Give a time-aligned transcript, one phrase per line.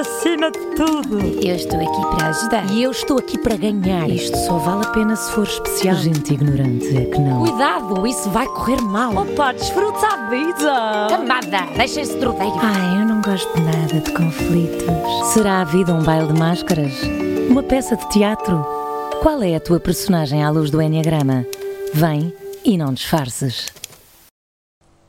[0.00, 1.18] acima de tudo.
[1.44, 2.70] Eu estou aqui para ajudar.
[2.72, 4.08] E eu estou aqui para ganhar.
[4.08, 5.96] Isto só vale a pena se for especial.
[5.96, 7.40] Gente ignorante é que não.
[7.40, 9.14] Cuidado, isso vai correr mal.
[9.14, 11.06] Opa, desfruta a vida.
[11.10, 12.52] Camada, deixa esse trodeio.
[12.62, 15.32] Ai, eu não gosto nada de conflitos.
[15.34, 16.94] Será a vida um baile de máscaras?
[17.50, 18.64] Uma peça de teatro?
[19.20, 21.44] Qual é a tua personagem à luz do Enneagrama?
[21.92, 22.32] Vem
[22.64, 23.70] e não disfarces.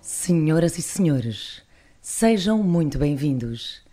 [0.01, 1.61] Senhoras e senhores,
[2.01, 3.89] sejam muito bem-vindos.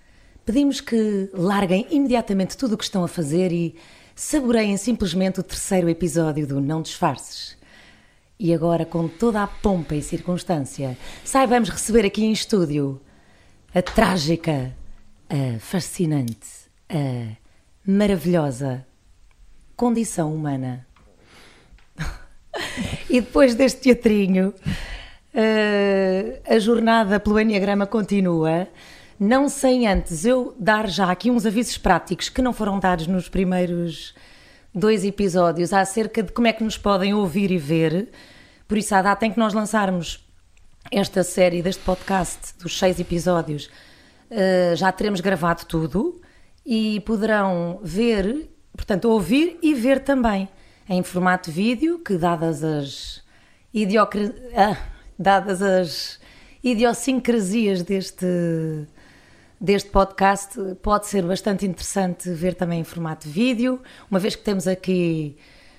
[0.48, 3.76] Pedimos que larguem imediatamente tudo o que estão a fazer e
[4.16, 7.54] saboreiem simplesmente o terceiro episódio do Não Disfarces.
[8.40, 12.98] E agora, com toda a pompa e circunstância, saibamos receber aqui em estúdio
[13.74, 14.74] a trágica,
[15.28, 16.48] a fascinante,
[16.88, 17.36] a
[17.86, 18.86] maravilhosa
[19.76, 20.86] condição humana.
[23.10, 24.54] e depois deste teatrinho,
[25.34, 28.66] eh, a jornada pelo Enneagrama continua.
[29.18, 33.28] Não sem antes eu dar já aqui uns avisos práticos que não foram dados nos
[33.28, 34.14] primeiros
[34.72, 38.10] dois episódios acerca de como é que nos podem ouvir e ver.
[38.68, 40.24] Por isso, à data em que nós lançarmos
[40.92, 43.68] esta série deste podcast, dos seis episódios,
[44.30, 46.20] eh, já teremos gravado tudo
[46.64, 50.48] e poderão ver, portanto, ouvir e ver também
[50.88, 53.20] em formato vídeo, que dadas as
[53.74, 54.32] idiocra...
[54.54, 54.76] ah,
[55.18, 56.20] dadas as
[56.62, 58.86] idiosincrasias deste
[59.60, 64.68] deste podcast pode ser bastante interessante ver também em formato vídeo, uma vez que temos
[64.68, 65.36] aqui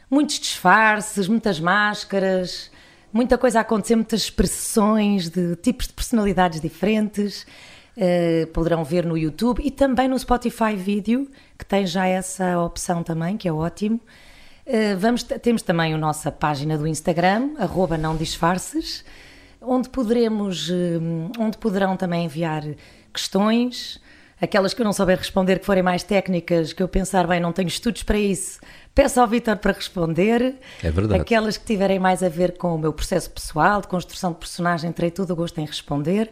[0.10, 2.72] muitos disfarces, muitas máscaras,
[3.14, 7.46] muita coisa a acontecer, muitas expressões de tipos de personalidades diferentes.
[7.98, 13.04] Uh, poderão ver no YouTube e também no Spotify Vídeo, que tem já essa opção
[13.04, 14.00] também, que é ótimo.
[14.66, 19.04] Uh, vamos, temos também a nossa página do Instagram, arroba não disfarces,
[19.60, 22.64] onde poderemos, uh, onde poderão também enviar
[23.20, 24.00] questões,
[24.42, 27.52] aquelas que eu não souber responder, que forem mais técnicas, que eu pensar, bem, não
[27.52, 28.60] tenho estudos para isso,
[28.96, 30.56] peço ao Vitor para responder.
[30.84, 31.22] É verdade.
[31.22, 34.92] Aquelas que tiverem mais a ver com o meu processo pessoal, de construção de personagem,
[34.92, 36.32] terei todo o gosto em responder.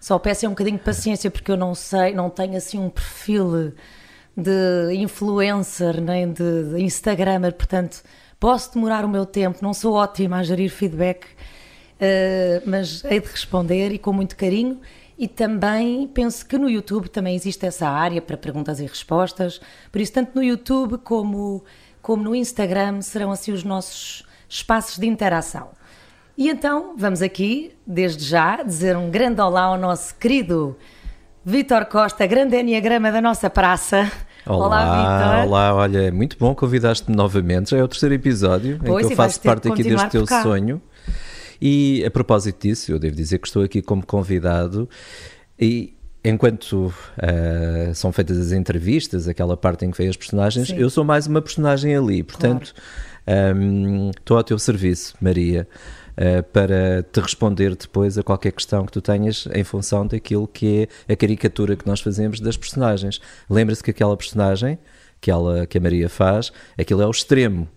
[0.00, 3.72] Só peço um bocadinho de paciência, porque eu não sei, não tenho assim um perfil
[4.36, 8.02] de influencer nem de, Instagramer, portanto
[8.38, 13.28] posso demorar o meu tempo, não sou ótima a gerir feedback, uh, mas hei de
[13.28, 14.80] responder e com muito carinho.
[15.18, 19.60] E também penso que no YouTube também existe essa área para perguntas e respostas,
[19.92, 21.64] por isso, tanto no YouTube como,
[22.02, 25.68] como no Instagram serão assim os nossos espaços de interação.
[26.36, 30.76] E então vamos aqui, desde já, dizer um grande olá ao nosso querido
[31.44, 34.10] Vítor Costa, grande enneagrama da nossa praça.
[34.44, 35.46] Olá, olá Vítor.
[35.46, 37.70] Olá, olha, é muito bom convidaste-me novamente.
[37.70, 40.82] Já é o terceiro episódio pois, em que eu faço parte aqui deste teu sonho.
[41.60, 44.88] E a propósito disso, eu devo dizer que estou aqui como convidado
[45.58, 45.94] e
[46.24, 50.76] enquanto uh, são feitas as entrevistas, aquela parte em que vem as personagens, Sim.
[50.78, 52.22] eu sou mais uma personagem ali.
[52.22, 52.74] Portanto,
[53.26, 53.58] claro.
[53.58, 55.68] um, estou ao teu serviço, Maria.
[56.16, 60.88] Uh, para te responder depois a qualquer questão que tu tenhas em função daquilo que
[61.08, 63.20] é a caricatura que nós fazemos das personagens.
[63.50, 64.78] Lembra-se que aquela personagem
[65.20, 67.68] que, ela, que a Maria faz, aquilo é o extremo.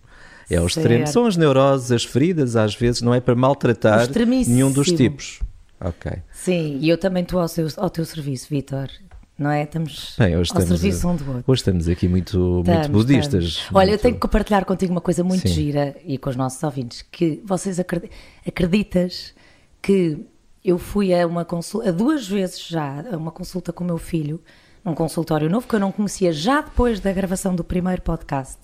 [0.50, 1.08] É extremo.
[1.08, 4.08] São as neuroses, as feridas, às vezes, não é para maltratar
[4.48, 5.40] nenhum dos tipos.
[5.80, 6.12] Ok.
[6.34, 8.90] Sim, e eu também estou ao, seu, ao teu serviço, Vitor.
[9.38, 9.64] Não é?
[9.64, 11.44] Estamos Bem, hoje ao estamos serviço a, um do outro.
[11.46, 13.44] Hoje estamos aqui muito, estamos, muito budistas.
[13.44, 13.76] Estamos.
[13.76, 15.54] Olha, eu tenho que compartilhar contigo uma coisa muito Sim.
[15.54, 19.36] gira e com os nossos ouvintes, que vocês acreditas
[19.80, 20.26] que
[20.66, 24.00] eu fui a uma consulta, a duas vezes já, a uma consulta com o meu
[24.00, 24.42] filho,
[24.84, 28.58] num consultório novo que eu não conhecia já depois da gravação do primeiro podcast.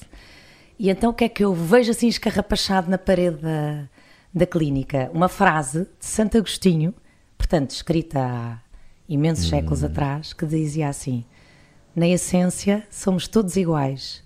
[0.77, 3.87] E então o que é que eu vejo assim escarrapachado na parede da,
[4.33, 5.09] da clínica?
[5.13, 6.93] Uma frase de Santo Agostinho,
[7.37, 8.57] portanto, escrita há
[9.07, 9.49] imensos hum.
[9.49, 11.23] séculos atrás, que dizia assim:
[11.95, 14.23] Na essência somos todos iguais.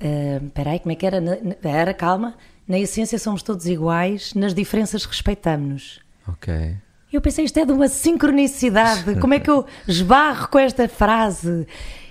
[0.00, 1.18] Uh, espera aí, como é que era?
[1.62, 2.36] Era, calma.
[2.66, 6.00] Na essência somos todos iguais, nas diferenças respeitamos-nos.
[6.28, 6.76] Ok.
[7.12, 9.16] Eu pensei, isto é de uma sincronicidade.
[9.20, 11.66] Como é que eu esbarro com esta frase?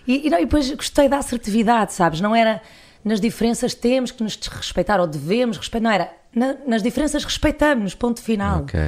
[0.05, 2.19] E, e, não, e depois gostei da assertividade, sabes?
[2.19, 2.61] Não era
[3.03, 5.83] nas diferenças temos que nos respeitar ou devemos respeitar.
[5.83, 6.11] Não era.
[6.33, 8.61] Na, nas diferenças respeitamos, ponto final.
[8.61, 8.79] Ok.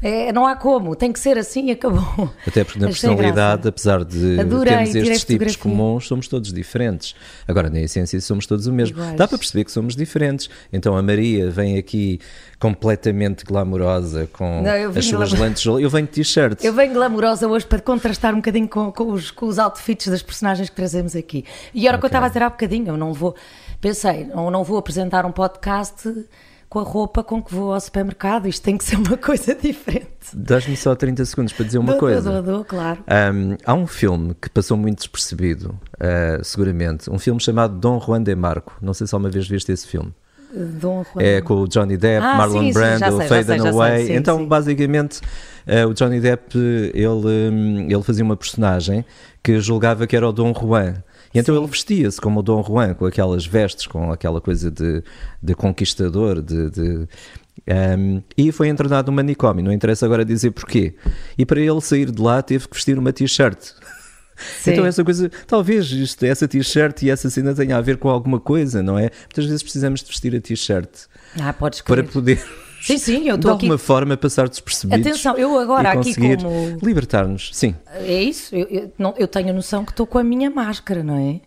[0.00, 2.32] É, não há como, tem que ser assim e acabou.
[2.46, 7.14] Até porque na personalidade, apesar de Adorei, termos estes tipos comuns, somos todos diferentes.
[7.46, 8.96] Agora, na essência, somos todos o mesmo.
[8.96, 9.16] Iguais.
[9.16, 10.48] Dá para perceber que somos diferentes.
[10.72, 12.20] Então a Maria vem aqui
[12.58, 15.64] completamente glamourosa com não, as suas lentes.
[15.64, 16.62] Eu venho de t-shirt.
[16.62, 20.22] Eu venho glamourosa hoje para contrastar um bocadinho com, com, os, com os outfits das
[20.22, 21.44] personagens que trazemos aqui.
[21.74, 22.00] E era o okay.
[22.00, 23.34] que eu estava a dizer há bocadinho, eu não vou.
[23.80, 26.08] Pensei, não, não vou apresentar um podcast
[26.68, 28.46] com a roupa com que vou ao supermercado.
[28.46, 30.08] Isto tem que ser uma coisa diferente.
[30.34, 32.20] Dás-me só 30 segundos para dizer uma dou, coisa.
[32.20, 33.02] Dou, dou, claro.
[33.08, 37.10] Um, há um filme que passou muito despercebido, uh, seguramente.
[37.10, 38.76] Um filme chamado Dom Juan de Marco.
[38.82, 40.12] Não sei se alguma vez viste esse filme.
[40.52, 41.22] Dom Juan.
[41.22, 44.16] É com o Johnny Depp, ah, Marlon sim, Brando, sim, Faye Away.
[44.16, 44.46] então, sim.
[44.46, 45.20] basicamente,
[45.66, 46.56] uh, o Johnny Depp
[46.94, 49.04] ele, hum, ele fazia uma personagem
[49.42, 51.02] que julgava que era o Dom Juan.
[51.38, 51.60] E então Sim.
[51.60, 55.04] ele vestia-se como o Dom Juan, com aquelas vestes, com aquela coisa de,
[55.40, 57.08] de conquistador, de, de
[57.98, 60.94] um, e foi internado no manicômio, não interessa agora dizer porquê.
[61.36, 63.72] E para ele sair de lá teve que vestir uma t-shirt.
[64.66, 68.38] Então essa coisa, talvez isto, essa t-shirt e essa cena tenha a ver com alguma
[68.38, 69.10] coisa, não é?
[69.22, 70.88] Muitas vezes precisamos de vestir a t-shirt
[71.40, 72.40] ah, para poder
[72.88, 73.84] Sim, sim, eu estou De alguma aqui...
[73.84, 75.06] forma passar despercebidos.
[75.06, 76.78] Atenção, eu agora aqui como.
[76.82, 77.74] Libertar-nos, sim.
[77.92, 81.02] É isso, eu, eu, não, eu tenho a noção que estou com a minha máscara,
[81.02, 81.40] não é?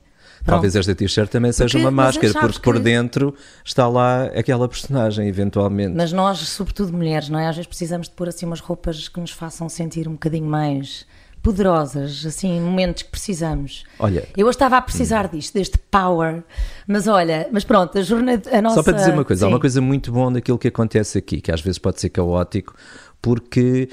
[0.44, 0.56] Pronto.
[0.56, 5.28] Talvez esta t-shirt também seja porque, uma máscara, porque por dentro está lá aquela personagem,
[5.28, 5.96] eventualmente.
[5.96, 7.48] Mas nós, sobretudo mulheres, não é?
[7.48, 11.06] Às vezes precisamos de pôr assim umas roupas que nos façam sentir um bocadinho mais
[11.42, 13.84] poderosas, assim, momentos que precisamos.
[13.98, 16.44] Olha, eu estava a precisar disto, deste power,
[16.88, 18.76] mas olha, mas pronto, a jornada, a nossa...
[18.76, 19.46] Só para dizer uma coisa, Sim.
[19.46, 22.76] há uma coisa muito boa naquilo que acontece aqui, que às vezes pode ser caótico,
[23.22, 23.90] porque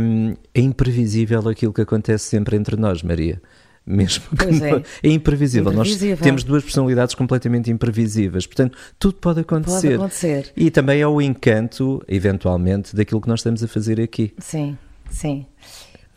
[0.00, 3.40] hum, é imprevisível aquilo que acontece sempre entre nós, Maria
[3.88, 4.82] mesmo pois é.
[5.02, 5.72] é imprevisível.
[5.72, 5.72] imprevisível.
[5.72, 9.80] Nós temos duas personalidades completamente imprevisíveis, portanto, tudo pode acontecer.
[9.80, 10.52] Pode acontecer.
[10.54, 14.34] E também é o encanto, eventualmente, daquilo que nós estamos a fazer aqui.
[14.38, 14.76] Sim,
[15.10, 15.46] sim.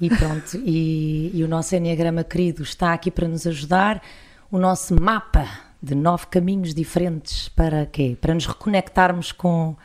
[0.02, 4.02] E pronto, e, e o nosso Enneagrama querido está aqui para nos ajudar.
[4.50, 5.48] O nosso mapa
[5.82, 8.18] de nove caminhos diferentes para quê?
[8.20, 9.76] Para nos reconectarmos com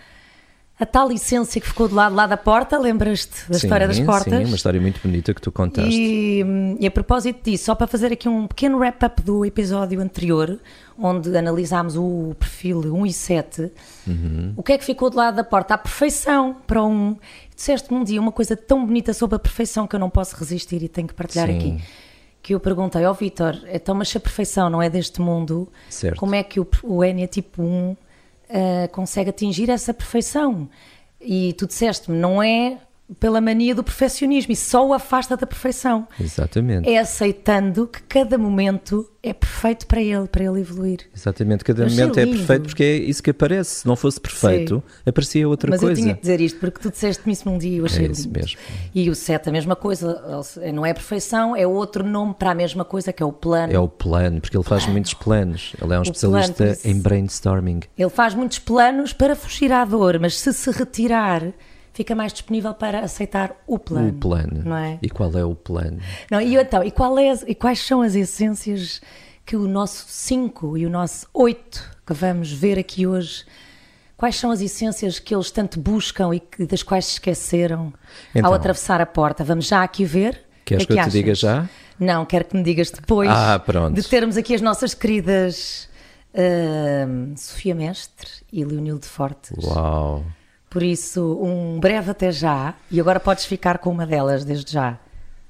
[0.79, 3.99] a tal essência que ficou do lado lá da porta, lembras-te da sim, história das
[3.99, 4.39] portas?
[4.39, 5.91] Sim, uma história muito bonita que tu contaste.
[5.91, 6.45] E,
[6.79, 10.61] e a propósito disso, só para fazer aqui um pequeno wrap-up do episódio anterior,
[10.99, 13.73] onde analisámos o perfil 1 e 7,
[14.07, 14.53] uhum.
[14.55, 15.75] o que é que ficou do lado da porta?
[15.75, 17.17] A perfeição para um.
[17.55, 20.83] Disseste-me um dia uma coisa tão bonita sobre a perfeição que eu não posso resistir
[20.83, 21.57] e tenho que partilhar sim.
[21.57, 21.85] aqui.
[22.43, 25.67] Que eu perguntei ao oh, Vitor, então, mas se a perfeição não é deste mundo,
[25.89, 26.19] certo.
[26.19, 27.97] como é que o, o N é tipo 1
[28.51, 30.69] uh, consegue atingir essa perfeição.
[31.21, 32.79] E tu disseste-me, não é
[33.21, 36.09] pela mania do perfeccionismo e só o afasta da perfeição.
[36.21, 36.89] Exatamente.
[36.89, 41.01] É aceitando que cada momento é perfeito para ele, para ele evoluir.
[41.15, 43.81] Exatamente, cada eu momento é perfeito porque é isso que aparece.
[43.81, 45.03] Se não fosse perfeito, Sim.
[45.11, 45.93] aparecia outra Mas coisa.
[45.93, 48.07] Mas eu tinha que dizer isto porque tu disseste-me isso num dia e eu achei
[48.07, 48.39] é isso lindo.
[48.39, 48.59] mesmo.
[48.95, 50.43] E o set a mesma coisa,
[50.73, 53.73] não é perfeição, é outro nome para a mesma coisa que é o plano.
[53.73, 54.93] É o plano, porque ele faz plano.
[54.93, 55.73] muitos planos.
[55.81, 57.81] Ele é um o especialista plano, em brainstorming.
[57.97, 61.53] Ele faz muitos planos para fugir à dor, mas se se retirar
[61.97, 64.11] fica mais disponível para aceitar o plano.
[64.11, 64.63] O plano.
[64.63, 64.99] Não é?
[65.01, 65.99] E qual é o plano?
[66.31, 69.01] Não, e então, e, qual é, e quais são as essências
[69.47, 73.45] que o nosso 5 e o nosso 8 que vamos ver aqui hoje,
[74.15, 77.95] quais são as essências que eles tanto buscam e que, das quais se esqueceram
[78.35, 79.43] então, ao atravessar a porta?
[79.43, 80.45] Vamos já aqui ver?
[80.67, 81.67] Queres que, que, eu te diga já?
[81.99, 85.89] Não, quero que me digas depois ah, de termos aqui as nossas queridas
[86.35, 89.65] uh, Sofia Mestre e Leonildo Fortes.
[89.65, 90.23] Uau!
[90.69, 92.75] Por isso, um breve até já.
[92.91, 94.99] E agora podes ficar com uma delas desde já.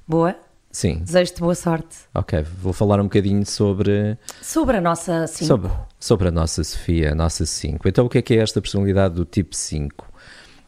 [0.07, 0.35] Boa?
[0.71, 0.99] Sim.
[0.99, 1.97] Desejo-te boa sorte.
[2.13, 4.17] Ok, vou falar um bocadinho sobre.
[4.41, 5.45] Sobre a nossa 5.
[5.45, 7.87] Sobre, sobre a nossa Sofia, a nossa 5.
[7.87, 10.05] Então, o que é que é esta personalidade do tipo 5?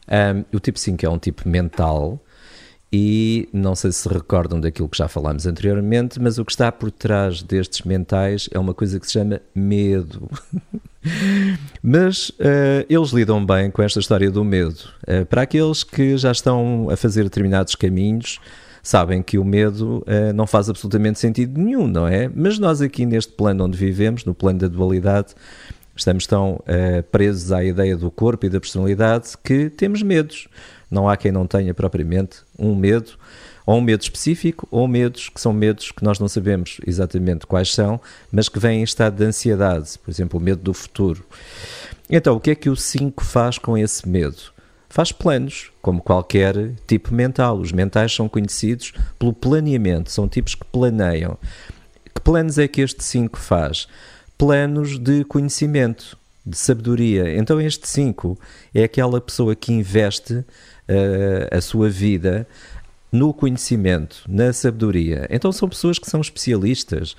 [0.08, 2.20] Um, o tipo 5 é um tipo mental
[2.92, 6.90] e não sei se recordam daquilo que já falámos anteriormente, mas o que está por
[6.90, 10.28] trás destes mentais é uma coisa que se chama medo.
[11.82, 14.80] Mas uh, eles lidam bem com esta história do medo.
[15.02, 18.38] Uh, para aqueles que já estão a fazer determinados caminhos,
[18.82, 22.30] sabem que o medo uh, não faz absolutamente sentido nenhum, não é?
[22.34, 25.34] Mas nós aqui neste plano onde vivemos, no plano da dualidade,
[25.96, 26.62] estamos tão
[27.12, 30.48] presos à ideia do corpo e da personalidade que temos medos.
[30.90, 33.12] Não há quem não tenha propriamente um medo
[33.70, 37.72] ou um medo específico, ou medos que são medos que nós não sabemos exatamente quais
[37.72, 38.00] são,
[38.32, 41.24] mas que vêm em estado de ansiedade, por exemplo, o medo do futuro.
[42.08, 44.38] Então, o que é que o 5 faz com esse medo?
[44.88, 47.58] Faz planos, como qualquer tipo mental.
[47.58, 51.38] Os mentais são conhecidos pelo planeamento, são tipos que planeiam.
[52.12, 53.86] Que planos é que este 5 faz?
[54.36, 57.36] Planos de conhecimento, de sabedoria.
[57.36, 58.36] Então, este 5
[58.74, 60.44] é aquela pessoa que investe
[60.90, 62.46] uh, a sua vida
[63.12, 65.26] no conhecimento, na sabedoria.
[65.30, 67.16] Então são pessoas que são especialistas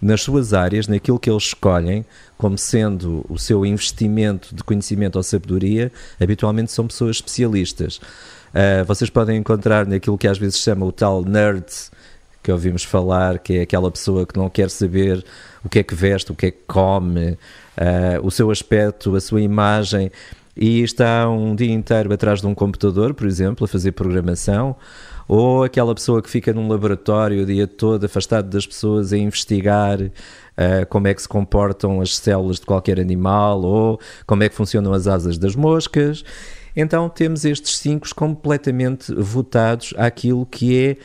[0.00, 2.04] nas suas áreas, naquilo que eles escolhem
[2.36, 5.90] como sendo o seu investimento de conhecimento ou sabedoria,
[6.20, 7.96] habitualmente são pessoas especialistas.
[7.96, 11.64] Uh, vocês podem encontrar naquilo que às vezes se chama o tal nerd
[12.42, 15.24] que ouvimos falar, que é aquela pessoa que não quer saber
[15.64, 19.20] o que é que veste, o que é que come, uh, o seu aspecto, a
[19.20, 20.12] sua imagem
[20.56, 24.76] e está um dia inteiro atrás de um computador, por exemplo, a fazer programação,
[25.26, 30.00] ou aquela pessoa que fica num laboratório o dia todo afastado das pessoas a investigar
[30.00, 34.54] uh, como é que se comportam as células de qualquer animal ou como é que
[34.54, 36.24] funcionam as asas das moscas.
[36.76, 40.98] Então temos estes cinco completamente votados àquilo que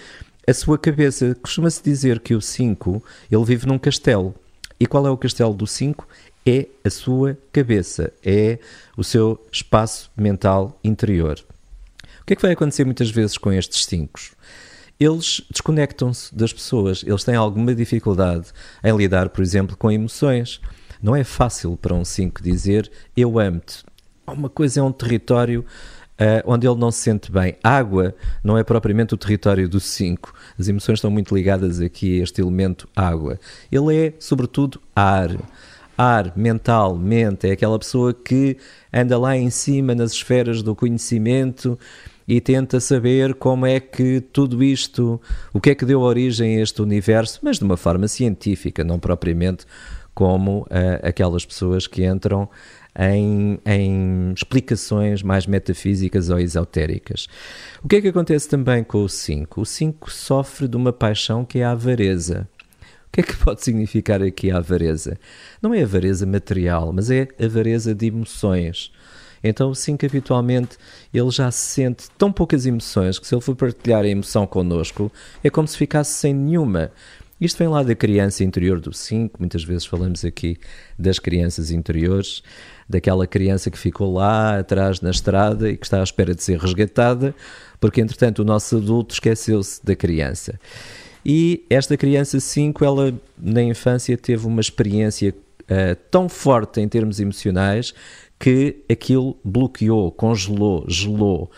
[0.46, 1.36] é a sua cabeça.
[1.42, 4.34] Costuma-se dizer que o 5 ele vive num castelo.
[4.80, 6.08] E qual é o castelo do 5?
[6.50, 8.58] É a sua cabeça, é
[8.98, 11.38] o seu espaço mental interior.
[12.22, 14.20] O que é que vai acontecer muitas vezes com estes 5?
[15.00, 18.48] Eles desconectam-se das pessoas, eles têm alguma dificuldade
[18.84, 20.60] em lidar, por exemplo, com emoções.
[21.00, 23.84] Não é fácil para um 5 dizer eu amo-te.
[24.26, 25.64] Uma coisa é um território
[26.20, 27.58] uh, onde ele não se sente bem.
[27.64, 30.34] Água não é propriamente o território do 5.
[30.58, 33.40] As emoções estão muito ligadas aqui a este elemento água.
[33.72, 35.30] Ele é, sobretudo, ar.
[36.02, 38.56] Ar, mental, mente, é aquela pessoa que
[38.94, 41.78] anda lá em cima nas esferas do conhecimento
[42.26, 45.20] e tenta saber como é que tudo isto,
[45.52, 48.98] o que é que deu origem a este universo, mas de uma forma científica, não
[48.98, 49.66] propriamente
[50.14, 50.68] como uh,
[51.04, 52.48] aquelas pessoas que entram
[52.98, 57.28] em, em explicações mais metafísicas ou esotéricas.
[57.84, 59.60] O que é que acontece também com o 5?
[59.60, 62.48] O 5 sofre de uma paixão que é a avareza.
[63.10, 65.18] O que é que pode significar aqui a avareza?
[65.62, 68.92] Não é avareza material, mas é avareza de emoções.
[69.44, 70.78] Então o 5 habitualmente
[71.14, 75.12] ele já sente tão poucas emoções que se ele for partilhar a emoção connosco
[75.44, 76.92] é como se ficasse sem nenhuma.
[77.42, 80.58] Isto vem lá da criança interior do 5, muitas vezes falamos aqui
[80.98, 82.44] das crianças interiores,
[82.88, 86.60] daquela criança que ficou lá atrás na estrada e que está à espera de ser
[86.60, 87.34] resgatada,
[87.80, 90.60] porque entretanto o nosso adulto esqueceu-se da criança.
[91.26, 95.34] E esta criança 5, ela na infância teve uma experiência
[95.64, 97.94] uh, tão forte em termos emocionais
[98.40, 101.52] que aquilo bloqueou, congelou, gelou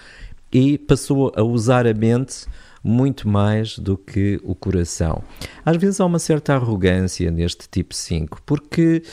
[0.51, 2.45] e passou a usar a mente
[2.83, 5.23] muito mais do que o coração.
[5.63, 9.03] Às vezes há uma certa arrogância neste tipo 5, porque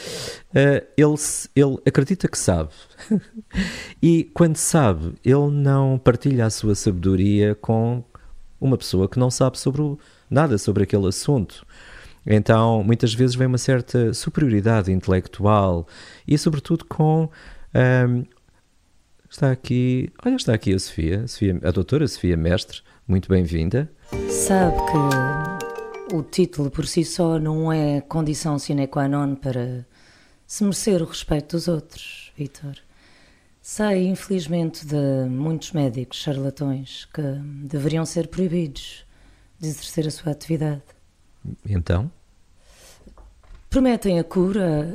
[0.50, 1.14] uh, ele,
[1.54, 2.70] ele acredita que sabe.
[4.02, 8.02] e quando sabe, ele não partilha a sua sabedoria com
[8.58, 9.98] uma pessoa que não sabe sobre o,
[10.30, 11.66] nada sobre aquele assunto.
[12.26, 15.86] Então, muitas vezes vem uma certa superioridade intelectual
[16.26, 17.30] e, sobretudo, com.
[17.74, 18.24] Um,
[19.30, 20.10] está aqui.
[20.24, 23.90] Olha, está aqui a Sofia, Sofia, a doutora Sofia Mestre, muito bem-vinda.
[24.28, 29.86] Sabe que o título por si só não é condição sine qua non para
[30.46, 32.76] se merecer o respeito dos outros, Vitor.
[33.60, 37.22] Sei, infelizmente, de muitos médicos charlatões que
[37.64, 39.04] deveriam ser proibidos
[39.58, 40.82] de exercer a sua atividade.
[41.68, 42.10] Então?
[43.70, 44.86] Prometem a cura,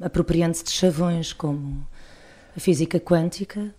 [0.00, 1.86] uh, apropriando-se de chavões como
[2.56, 3.74] a física quântica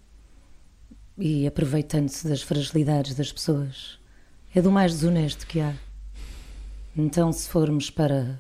[1.18, 4.00] e aproveitando-se das fragilidades das pessoas.
[4.54, 5.74] É do mais desonesto que há.
[6.96, 8.40] Então, se formos para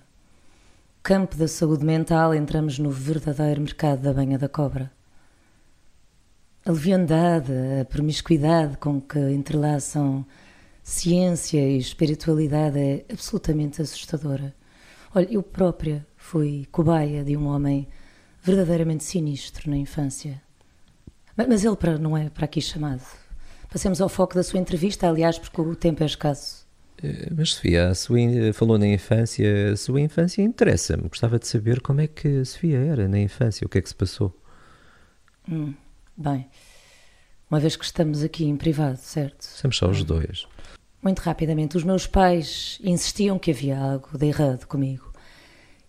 [0.99, 4.91] o campo da saúde mental, entramos no verdadeiro mercado da banha da cobra.
[6.65, 10.25] A leviandade, a promiscuidade com que entrelaçam
[10.89, 14.55] ciência e espiritualidade é absolutamente assustadora.
[15.13, 17.87] Olha, eu própria fui cobaia de um homem
[18.41, 20.41] verdadeiramente sinistro na infância.
[21.37, 23.03] Mas ele para, não é para aqui chamado.
[23.71, 26.67] Passemos ao foco da sua entrevista, aliás, porque o tempo é escasso.
[27.03, 28.17] Eh, mas Sofia, a sua,
[28.53, 31.07] falou na infância, a sua infância interessa-me.
[31.07, 33.89] Gostava de saber como é que a Sofia era na infância, o que é que
[33.89, 34.35] se passou.
[35.47, 35.73] Hum,
[36.17, 36.49] bem,
[37.49, 39.43] uma vez que estamos aqui em privado, certo?
[39.43, 40.47] Somos só os dois.
[41.01, 45.11] Muito rapidamente, os meus pais insistiam que havia algo de errado comigo.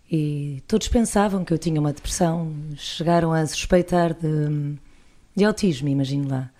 [0.09, 4.77] E todos pensavam que eu tinha uma depressão, chegaram a suspeitar de
[5.35, 6.51] de autismo, imagino lá.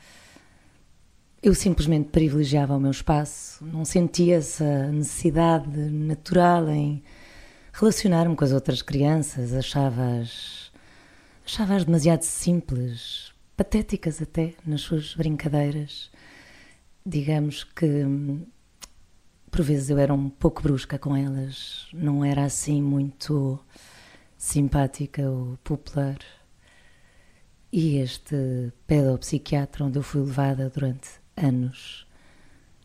[1.41, 7.03] Eu simplesmente privilegiava o meu espaço, não sentia essa necessidade natural em
[7.73, 10.71] relacionar-me com as outras crianças, achava-as
[11.45, 16.11] achava-as demasiado simples, patéticas até nas suas brincadeiras.
[17.05, 18.05] Digamos que
[19.49, 23.59] por vezes eu era um pouco brusca com elas, não era assim muito
[24.37, 26.17] simpática ou popular.
[27.71, 32.07] E este pedopsiquiatra onde eu fui levada durante anos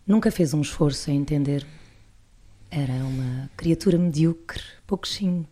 [0.07, 1.67] nunca fez um esforço em entender.
[2.71, 5.47] Era uma criatura medíocre, pouquinho,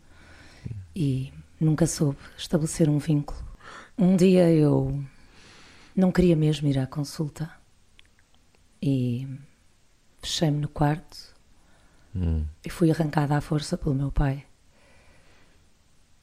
[0.97, 3.45] e nunca soube estabelecer um vínculo.
[3.97, 5.05] Um dia eu
[5.95, 7.51] não queria mesmo ir à consulta
[8.87, 9.27] e
[10.21, 11.35] fechei-me no quarto
[12.15, 12.45] hum.
[12.63, 14.45] e fui arrancada à força pelo meu pai.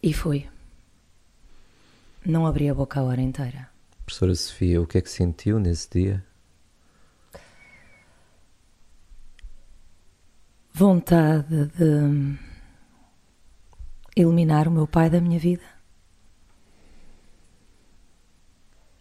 [0.04, 0.48] E fui.
[2.24, 3.68] Não abri a boca a hora inteira.
[4.06, 6.24] Professora Sofia, o que é que sentiu nesse dia?
[10.72, 12.38] Vontade de
[14.16, 15.66] eliminar o meu pai da minha vida.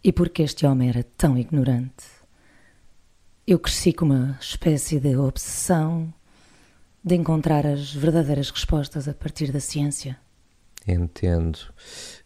[0.02, 2.19] E porque este homem era tão ignorante,
[3.46, 6.12] eu cresci com uma espécie de obsessão
[7.02, 10.18] de encontrar as verdadeiras respostas a partir da ciência.
[10.86, 11.58] Entendo.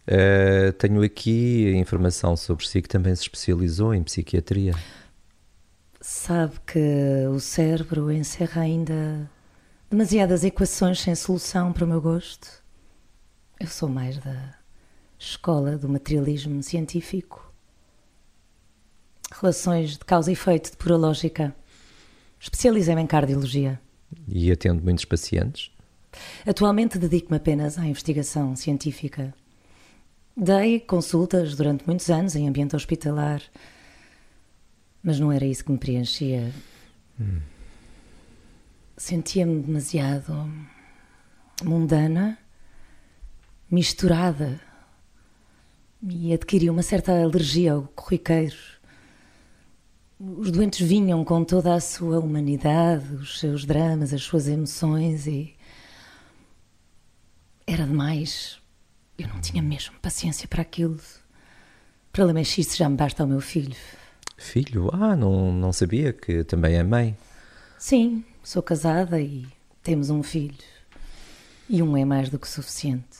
[0.07, 4.73] Uh, tenho aqui a informação sobre si que também se especializou em psiquiatria.
[5.99, 9.29] Sabe que o cérebro encerra ainda
[9.89, 12.63] demasiadas equações sem solução para o meu gosto.
[13.59, 14.55] Eu sou mais da
[15.17, 17.53] escola do materialismo científico.
[19.31, 21.55] Relações de causa e efeito de pura lógica.
[22.39, 23.79] Especializei-me em cardiologia.
[24.27, 25.71] E atendo muitos pacientes?
[26.45, 29.33] Atualmente dedico-me apenas à investigação científica.
[30.37, 33.41] Dei consultas durante muitos anos em ambiente hospitalar,
[35.01, 36.51] mas não era isso que me preenchia.
[37.19, 37.39] Hum.
[38.97, 40.49] Sentia-me demasiado
[41.63, 42.37] mundana,
[43.69, 44.59] misturada,
[46.07, 48.74] e adquiri uma certa alergia ao corriqueiro.
[50.19, 55.53] Os doentes vinham com toda a sua humanidade, os seus dramas, as suas emoções e
[57.67, 58.57] era demais.
[59.17, 60.99] Eu não tinha mesmo paciência para aquilo.
[62.13, 63.75] Para lamechice já me basta ao meu filho.
[64.37, 64.89] Filho?
[64.93, 67.17] Ah, não, não sabia que também é mãe.
[67.77, 69.45] Sim, sou casada e
[69.83, 70.55] temos um filho.
[71.69, 73.17] E um é mais do que suficiente.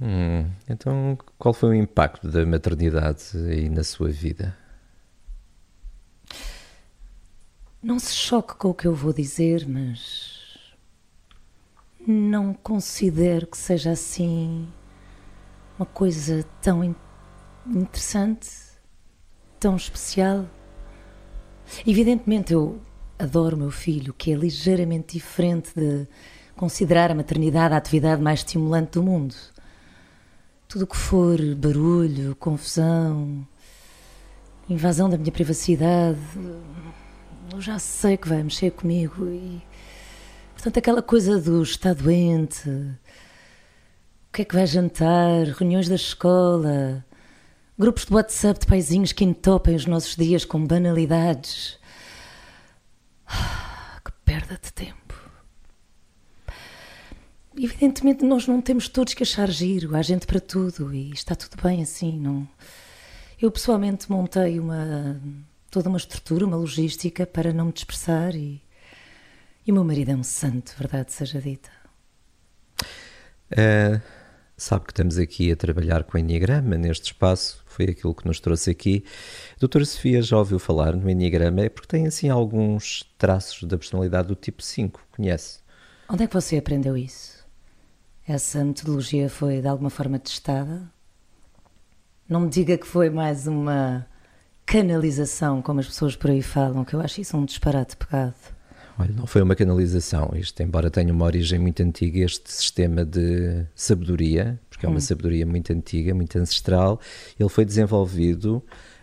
[0.00, 4.54] Hum, então, qual foi o impacto da maternidade aí na sua vida?
[7.84, 10.74] Não se choque com o que eu vou dizer, mas
[12.08, 14.66] não considero que seja assim
[15.78, 16.96] uma coisa tão
[17.66, 18.48] interessante,
[19.60, 20.46] tão especial.
[21.86, 22.80] Evidentemente, eu
[23.18, 26.08] adoro o meu filho, que é ligeiramente diferente de
[26.56, 29.34] considerar a maternidade a atividade mais estimulante do mundo.
[30.66, 33.46] Tudo o que for barulho, confusão,
[34.70, 36.18] invasão da minha privacidade,
[37.54, 39.62] eu já sei que vai mexer comigo e
[40.54, 47.04] Portanto, aquela coisa do está doente, o que é que vai jantar, reuniões da escola,
[47.78, 51.78] grupos de WhatsApp de paizinhos que entopem os nossos dias com banalidades.
[53.26, 55.14] Ah, que perda de tempo.
[57.54, 61.62] Evidentemente, nós não temos todos que achar giro, há gente para tudo e está tudo
[61.62, 62.48] bem assim, não.
[63.38, 65.20] Eu pessoalmente montei uma
[65.74, 68.62] toda uma estrutura, uma logística para não me dispersar e
[69.66, 71.70] e o meu marido é um santo, verdade seja dita.
[73.50, 74.00] Uh,
[74.58, 78.38] sabe que estamos aqui a trabalhar com o Enneagrama neste espaço, foi aquilo que nos
[78.38, 79.04] trouxe aqui.
[79.56, 83.76] A doutora Sofia já ouviu falar no Enneagrama, é porque tem assim alguns traços da
[83.76, 85.60] personalidade do tipo 5, conhece?
[86.08, 87.44] Onde é que você aprendeu isso?
[88.28, 90.88] Essa metodologia foi de alguma forma testada?
[92.28, 94.06] Não me diga que foi mais uma
[94.66, 98.34] canalização, como as pessoas por aí falam, que eu acho isso um disparate pegado.
[98.98, 100.30] Olha, não foi uma canalização.
[100.34, 105.00] Isto, embora tenha uma origem muito antiga, este sistema de sabedoria, porque é uma hum.
[105.00, 107.00] sabedoria muito antiga, muito ancestral,
[107.38, 108.62] ele foi desenvolvido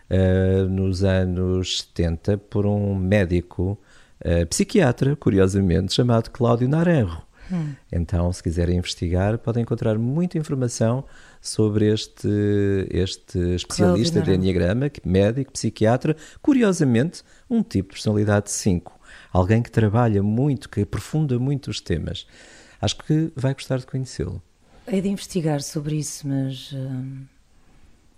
[0.10, 3.78] uh, nos anos 70 por um médico
[4.24, 7.22] uh, psiquiatra, curiosamente, chamado Cláudio Naranjo.
[7.52, 7.74] Hum.
[7.92, 11.04] Então, se quiserem investigar, podem encontrar muita informação
[11.42, 12.30] sobre este,
[12.90, 19.02] este especialista de Enneagrama, médico, psiquiatra, curiosamente, um tipo de personalidade 5
[19.32, 22.28] alguém que trabalha muito, que aprofunda muito os temas.
[22.82, 24.42] Acho que vai gostar de conhecê-lo.
[24.86, 27.24] É de investigar sobre isso, mas hum,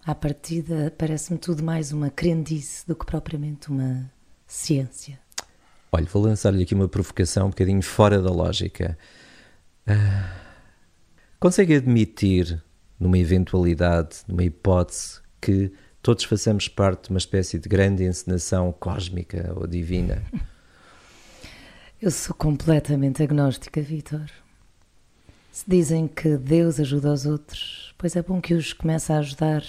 [0.05, 4.09] à partida parece-me tudo mais uma crendice do que propriamente uma
[4.47, 5.19] ciência.
[5.91, 8.97] Olha, vou lançar-lhe aqui uma provocação um bocadinho fora da lógica.
[9.88, 10.29] Uh,
[11.39, 12.63] consegue admitir,
[13.04, 19.54] numa eventualidade, numa hipótese, que todos façamos parte de uma espécie de grande encenação cósmica
[19.58, 20.24] ou divina?
[22.02, 24.30] Eu sou completamente agnóstica, Vitor.
[25.52, 29.63] Se dizem que Deus ajuda os outros, pois é bom que os comece a ajudar,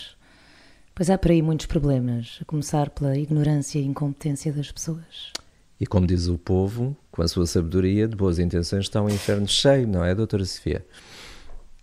[0.95, 5.33] pois há por aí muitos problemas, a começar pela ignorância e incompetência das pessoas.
[5.81, 9.49] E como diz o povo, com a sua sabedoria, de boas intenções está um inferno
[9.49, 10.87] cheio, não é, doutora Sofia?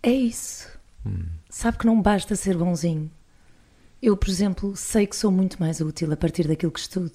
[0.02, 0.66] É isso.
[1.06, 1.26] Hum.
[1.52, 3.10] Sabe que não basta ser bonzinho.
[4.00, 7.12] Eu, por exemplo, sei que sou muito mais útil a partir daquilo que estudo.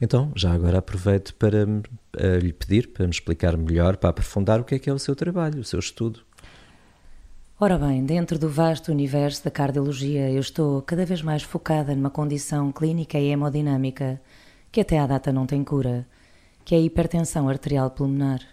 [0.00, 4.64] Então, já agora aproveito para uh, lhe pedir para me explicar melhor, para aprofundar o
[4.64, 6.20] que é que é o seu trabalho, o seu estudo.
[7.58, 12.10] Ora bem, dentro do vasto universo da cardiologia, eu estou cada vez mais focada numa
[12.10, 14.22] condição clínica e hemodinâmica
[14.70, 16.06] que até à data não tem cura,
[16.64, 18.51] que é a hipertensão arterial pulmonar.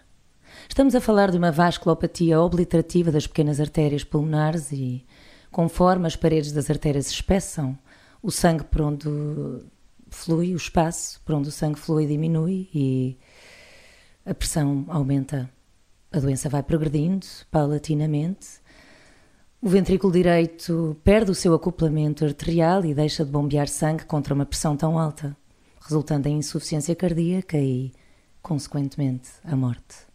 [0.68, 5.06] Estamos a falar de uma vasculopatia obliterativa das pequenas artérias pulmonares e,
[5.50, 7.78] conforme as paredes das artérias se espessam,
[8.22, 9.08] o sangue por onde
[10.10, 13.18] flui, o espaço por onde o sangue flui diminui e
[14.24, 15.50] a pressão aumenta.
[16.12, 18.60] A doença vai progredindo paulatinamente
[19.62, 24.46] o ventrículo direito perde o seu acoplamento arterial e deixa de bombear sangue contra uma
[24.46, 25.36] pressão tão alta,
[25.82, 27.92] resultando em insuficiência cardíaca e,
[28.40, 30.09] consequentemente, a morte.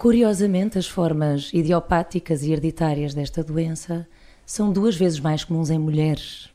[0.00, 4.08] Curiosamente, as formas idiopáticas e hereditárias desta doença
[4.46, 6.48] são duas vezes mais comuns em mulheres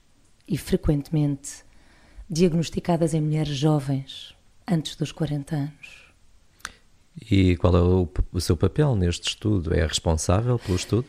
[0.48, 1.64] e, frequentemente,
[2.28, 4.34] diagnosticadas em mulheres jovens,
[4.68, 6.12] antes dos 40 anos.
[7.30, 9.76] E qual é o, o seu papel neste estudo?
[9.76, 11.06] É responsável pelo estudo?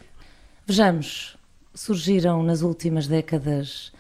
[0.67, 1.39] Vejamos,
[1.75, 3.95] surgiram nas últimas décadas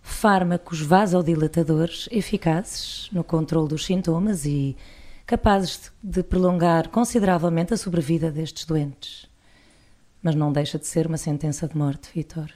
[0.00, 4.78] fármacos vasodilatadores eficazes no controle dos sintomas e
[5.26, 9.26] capazes de prolongar consideravelmente a sobrevida destes doentes.
[10.22, 12.50] Mas não deixa de ser uma sentença de morte, Vitor.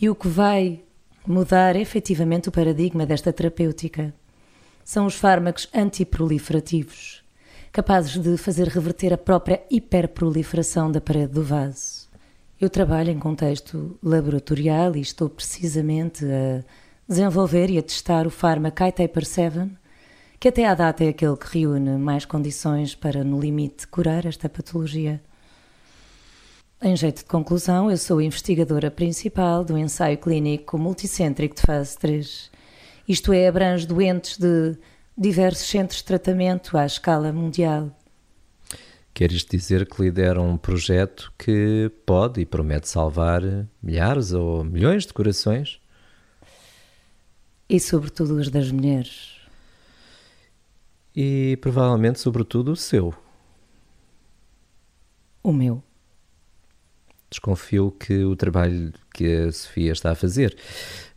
[0.00, 0.82] E o que vai
[1.26, 4.14] mudar efetivamente o paradigma desta terapêutica
[4.84, 7.24] são os fármacos antiproliferativos
[7.76, 12.08] capazes de fazer reverter a própria hiperproliferação da parede do vaso.
[12.58, 16.64] Eu trabalho em contexto laboratorial e estou precisamente a
[17.06, 19.70] desenvolver e a testar o fármaco iTaper 7,
[20.38, 24.48] que até à data é aquele que reúne mais condições para, no limite, curar esta
[24.48, 25.22] patologia.
[26.82, 32.50] Em jeito de conclusão, eu sou investigadora principal do ensaio clínico multicêntrico de fase 3.
[33.08, 34.76] Isto é, abrange doentes de
[35.16, 37.90] diversos centros de tratamento à escala mundial.
[39.14, 43.40] Quer isto dizer que lidera um projeto que pode e promete salvar
[43.82, 45.80] milhares ou milhões de corações?
[47.66, 49.35] E sobretudo os das mulheres.
[51.16, 53.14] E provavelmente, sobretudo, o seu.
[55.42, 55.82] O meu.
[57.30, 60.56] Desconfio que o trabalho que a Sofia está a fazer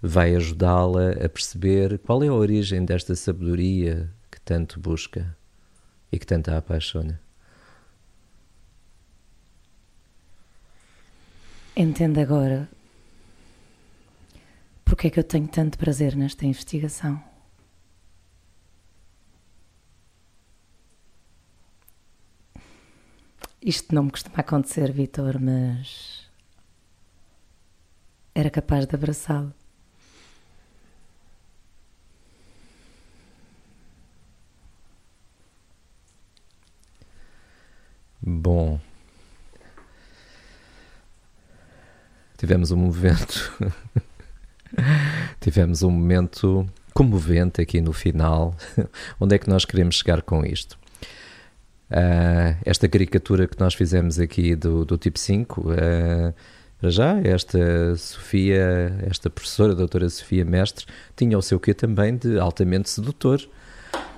[0.02, 5.38] vai ajudá-la a perceber qual é a origem desta sabedoria que tanto busca
[6.12, 7.22] e que tanto a apaixona.
[11.76, 12.70] Entenda agora
[14.86, 17.29] porque é que eu tenho tanto prazer nesta investigação.
[23.62, 26.30] Isto não me costuma acontecer, Vitor, mas
[28.34, 29.54] era capaz de abraçá-lo.
[38.22, 38.80] Bom,
[42.38, 43.52] tivemos um momento,
[45.41, 48.56] tivemos um momento comovente aqui no final.
[49.19, 50.78] Onde é que nós queremos chegar com isto?
[51.91, 56.34] Uh, esta caricatura que nós fizemos aqui do, do tipo 5, uh, ah,
[56.80, 62.15] para já, esta Sofia, esta professora, a doutora Sofia Mestre, tinha o seu quê também
[62.15, 63.41] de altamente sedutor.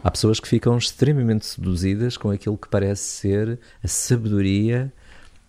[0.04, 4.92] Há pessoas que ficam extremamente seduzidas com aquilo que parece ser a sabedoria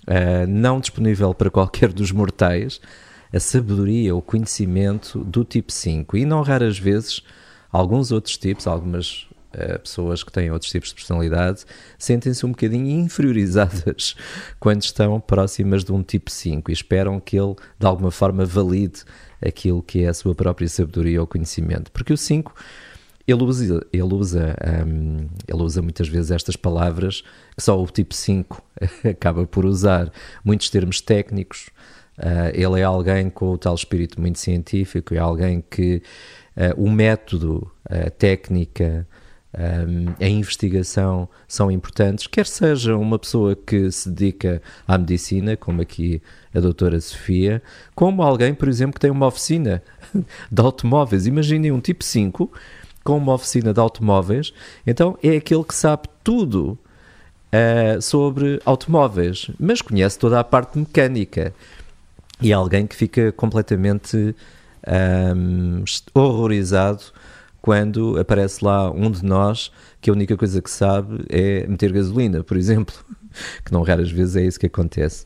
[0.07, 2.81] uh, não disponível para qualquer dos mortais,
[3.33, 6.17] a sabedoria, o conhecimento do tipo 5.
[6.17, 7.23] E não raras vezes,
[7.71, 9.27] alguns outros tipos, algumas
[9.83, 11.65] pessoas que têm outros tipos de personalidade
[11.99, 14.17] sentem-se um bocadinho inferiorizadas
[14.59, 19.03] quando estão próximas de um tipo 5 e esperam que ele de alguma forma valide
[19.45, 21.91] aquilo que é a sua própria sabedoria ou conhecimento.
[21.91, 22.55] Porque o 5
[23.27, 27.23] ele usa, ele usa, um, ele usa muitas vezes estas palavras
[27.57, 28.63] que só o tipo 5
[29.09, 30.11] acaba por usar,
[30.45, 31.71] muitos termos técnicos.
[32.19, 36.03] Uh, ele é alguém com o tal espírito muito científico, é alguém que
[36.57, 39.07] uh, o método, a técnica,
[39.55, 45.83] um, a investigação são importantes, quer seja uma pessoa que se dedica à medicina, como
[45.83, 46.23] aqui
[46.55, 47.63] a doutora Sofia,
[47.95, 49.83] como alguém, por exemplo, que tem uma oficina
[50.51, 51.27] de automóveis.
[51.27, 52.51] Imaginem um tipo 5
[53.05, 54.55] com uma oficina de automóveis,
[54.87, 56.79] então é aquele que sabe tudo
[57.53, 61.53] uh, sobre automóveis, mas conhece toda a parte mecânica.
[62.41, 64.35] E é alguém que fica completamente
[65.37, 65.85] um,
[66.15, 67.03] horrorizado
[67.63, 69.71] quando aparece lá um de nós
[70.01, 72.93] que a única coisa que sabe é meter gasolina, por exemplo,
[73.65, 75.25] que não raras vezes é isso que acontece.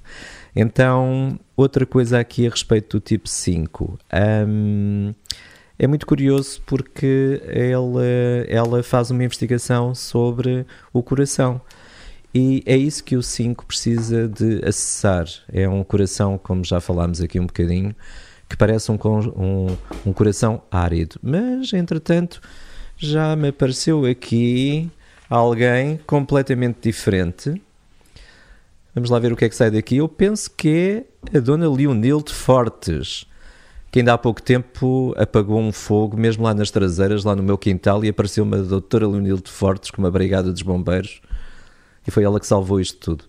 [0.55, 3.99] Então, outra coisa aqui a respeito do tipo 5.
[4.47, 5.15] Um,
[5.79, 8.05] é muito curioso porque ela,
[8.49, 11.61] ela faz uma investigação sobre o coração.
[12.35, 15.27] E é isso que o 5 precisa de acessar.
[15.51, 17.95] É um coração, como já falámos aqui um bocadinho,
[18.49, 18.99] que parece um,
[19.37, 21.17] um, um coração árido.
[21.23, 22.41] Mas, entretanto,
[22.97, 24.91] já me apareceu aqui
[25.29, 27.61] alguém completamente diferente.
[28.95, 29.97] Vamos lá ver o que é que sai daqui.
[29.97, 33.27] Eu penso que é a dona Leonilde Fortes,
[33.91, 37.59] que ainda há pouco tempo apagou um fogo, mesmo lá nas traseiras, lá no meu
[37.59, 41.21] quintal, e apareceu uma doutora Leonilde Fortes com uma brigada dos bombeiros.
[42.07, 43.25] E foi ela que salvou isto tudo.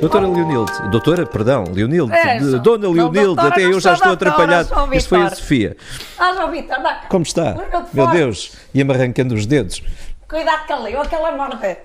[0.00, 4.68] Doutora Leonilde, doutora, perdão, Leonilde, é, Dona Leonilde, até eu já estou atrapalhado.
[4.92, 5.76] Isto foi a Sofia.
[6.18, 6.76] Ah, João Vitor,
[7.08, 7.56] Como está?
[7.92, 9.82] Meu Deus, ia-me arrancando os dedos.
[10.28, 11.78] Cuidado que ali, aquela morda.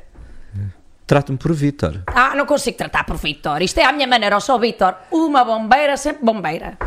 [1.05, 2.01] Trata-me por Vitor.
[2.07, 3.61] Ah, não consigo tratar por Vitor.
[3.61, 4.95] Isto é a minha maneira, eu sou Vitor.
[5.11, 6.77] Uma bombeira, sempre bombeira.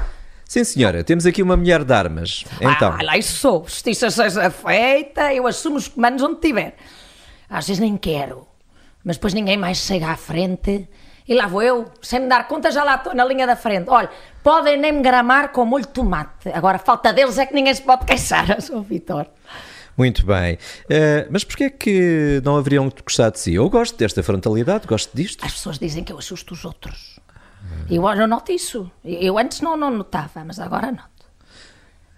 [0.45, 2.45] Sim, senhora, temos aqui uma mulher de armas.
[2.61, 2.93] Então.
[2.99, 3.65] Ah, lá isso sou.
[3.69, 6.75] Justiça seja feita, eu assumo os comandos onde tiver.
[7.49, 8.50] Às vezes nem quero.
[9.05, 10.89] Mas depois ninguém mais chega à frente
[11.27, 13.89] e lá vou eu, sem me dar conta, já lá estou na linha da frente.
[13.89, 14.11] Olha,
[14.43, 16.49] podem nem me gramar com molho de tomate.
[16.53, 18.59] Agora, falta deles é que ninguém se pode queixar.
[18.61, 19.27] Sou o Vitor.
[19.97, 20.55] Muito bem.
[20.55, 23.55] Uh, mas porquê é que não haveriam gostado de si?
[23.55, 25.45] Eu gosto desta frontalidade, gosto disto.
[25.45, 27.21] As pessoas dizem que eu assusto os outros.
[27.89, 28.91] Eu não noto isso.
[29.05, 31.11] Eu antes não, não notava, mas agora noto.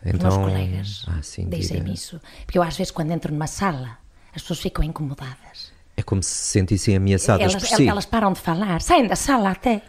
[0.05, 2.21] Então, Os meus colegas ah, dizem-me isso.
[2.47, 3.99] Porque eu às vezes quando entro numa sala,
[4.35, 5.62] as pessoas ficam incomodadas.
[5.96, 7.88] É como se se sentissem ameaçadas elas, por si.
[7.88, 9.83] Elas param de falar, saem da sala até.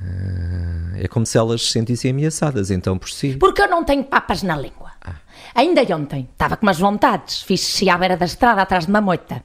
[0.00, 3.36] Ah, é como se elas se sentissem ameaçadas, então, por si.
[3.36, 4.92] Porque eu não tenho papas na língua.
[5.00, 5.14] Ah.
[5.54, 9.00] Ainda ontem, estava com umas vontades, fiz xixi à beira da estrada, atrás de uma
[9.00, 9.42] moita.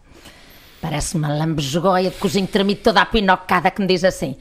[0.82, 4.36] Parece uma lambesgoia de cozinho tremido toda apinocada que me diz assim: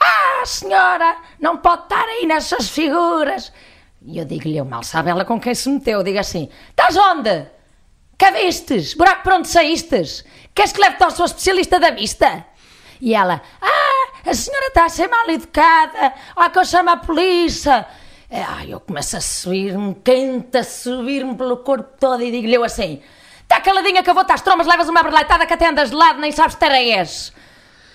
[0.00, 3.52] Ah, senhora, não pode estar aí nessas figuras.
[4.06, 5.98] E eu digo-lhe, eu mal sabe ela com quem se meteu.
[5.98, 7.44] Eu digo assim: Estás onde?
[8.16, 8.94] Cá vistes?
[8.94, 10.24] Buraco para onde saístes?
[10.60, 12.44] Queres que leve-te ao seu especialista da vista?
[13.00, 16.98] E ela, ah, a senhora está a ser mal educada, ah, que eu chamo a
[16.98, 17.86] polícia.
[18.30, 23.00] Ah, eu começo a subir-me quente, a subir-me pelo corpo todo e digo-lhe eu assim,
[23.40, 25.96] está caladinha que eu vou estar às trombas, levas uma berleitada que até andas de
[25.96, 27.32] lado, nem sabes és.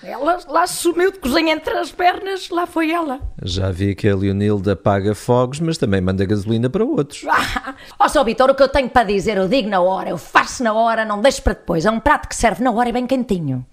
[0.06, 3.20] Ela lá sumiu de cozinha entre as pernas, lá foi ela.
[3.42, 7.24] Já vi que a Leonilda apaga fogos, mas também manda gasolina para outros.
[7.98, 8.24] Ó oh, Sr.
[8.24, 11.04] Vitor, o que eu tenho para dizer, eu digo na hora, eu faço na hora,
[11.04, 11.84] não deixo para depois.
[11.84, 13.66] É um prato que serve na hora e bem quentinho.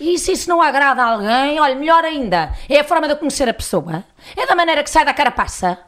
[0.00, 3.16] E se isso não agrada a alguém, olha, melhor ainda, é a forma de eu
[3.16, 4.02] conhecer a pessoa.
[4.36, 5.78] É da maneira que sai da carapaça.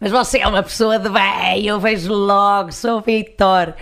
[0.00, 3.74] Mas você é uma pessoa de bem, eu vejo logo, sou Vitor,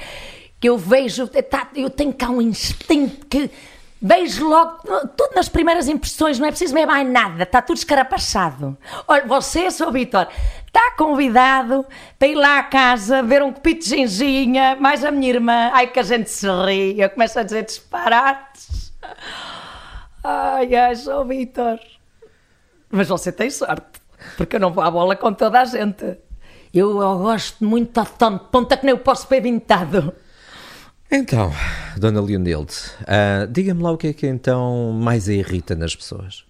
[0.58, 3.48] que eu vejo, tá, eu tenho cá um instinto que
[4.04, 4.78] Vejo logo,
[5.16, 8.76] tudo nas primeiras impressões, não é preciso ver mais nada, está tudo escarapachado.
[9.06, 9.92] Olha, você, Sr.
[9.92, 10.26] Vitor,
[10.66, 11.86] está convidado
[12.18, 15.70] para ir lá à casa ver um copito de ginginha, mais a minha irmã.
[15.72, 18.92] Ai, que a gente se ri, eu começo a dizer disparates.
[20.24, 21.24] Ai, ai, Sr.
[21.24, 21.78] Vitor.
[22.90, 24.00] Mas você tem sorte,
[24.36, 26.18] porque eu não vou à bola com toda a gente.
[26.74, 30.12] Eu, eu gosto muito de de ponta que nem eu posso ver pintado.
[31.14, 31.53] Então,
[31.98, 32.72] Dona Leonilde,
[33.03, 36.46] uh, diga-me lá o que é que então mais a irrita nas pessoas.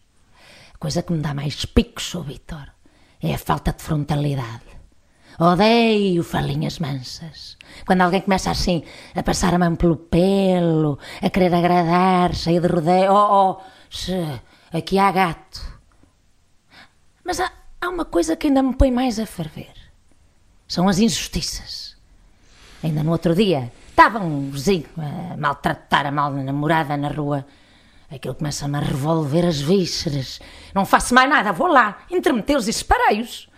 [0.73, 2.23] A coisa que me dá mais picos, Sr.
[2.23, 2.69] Vitor,
[3.21, 4.63] é a falta de frontalidade.
[5.37, 7.57] Odeio falinhas mansas.
[7.85, 8.85] Quando alguém começa assim
[9.17, 13.13] a passar a mão pelo pelo, a querer agradar, cheio de rodeio.
[13.13, 15.61] Oh, oh, aqui há gato.
[17.25, 19.75] Mas há, há uma coisa que ainda me põe mais a ferver.
[20.69, 21.97] São as injustiças.
[22.81, 27.47] Ainda no outro dia Estava um vizinho a maltratar a mal namorada na rua.
[28.11, 30.41] Aquilo começa-me a revolver as vísceras.
[30.75, 33.49] Não faço mais nada, vou lá, entremeteu-os e separei-os.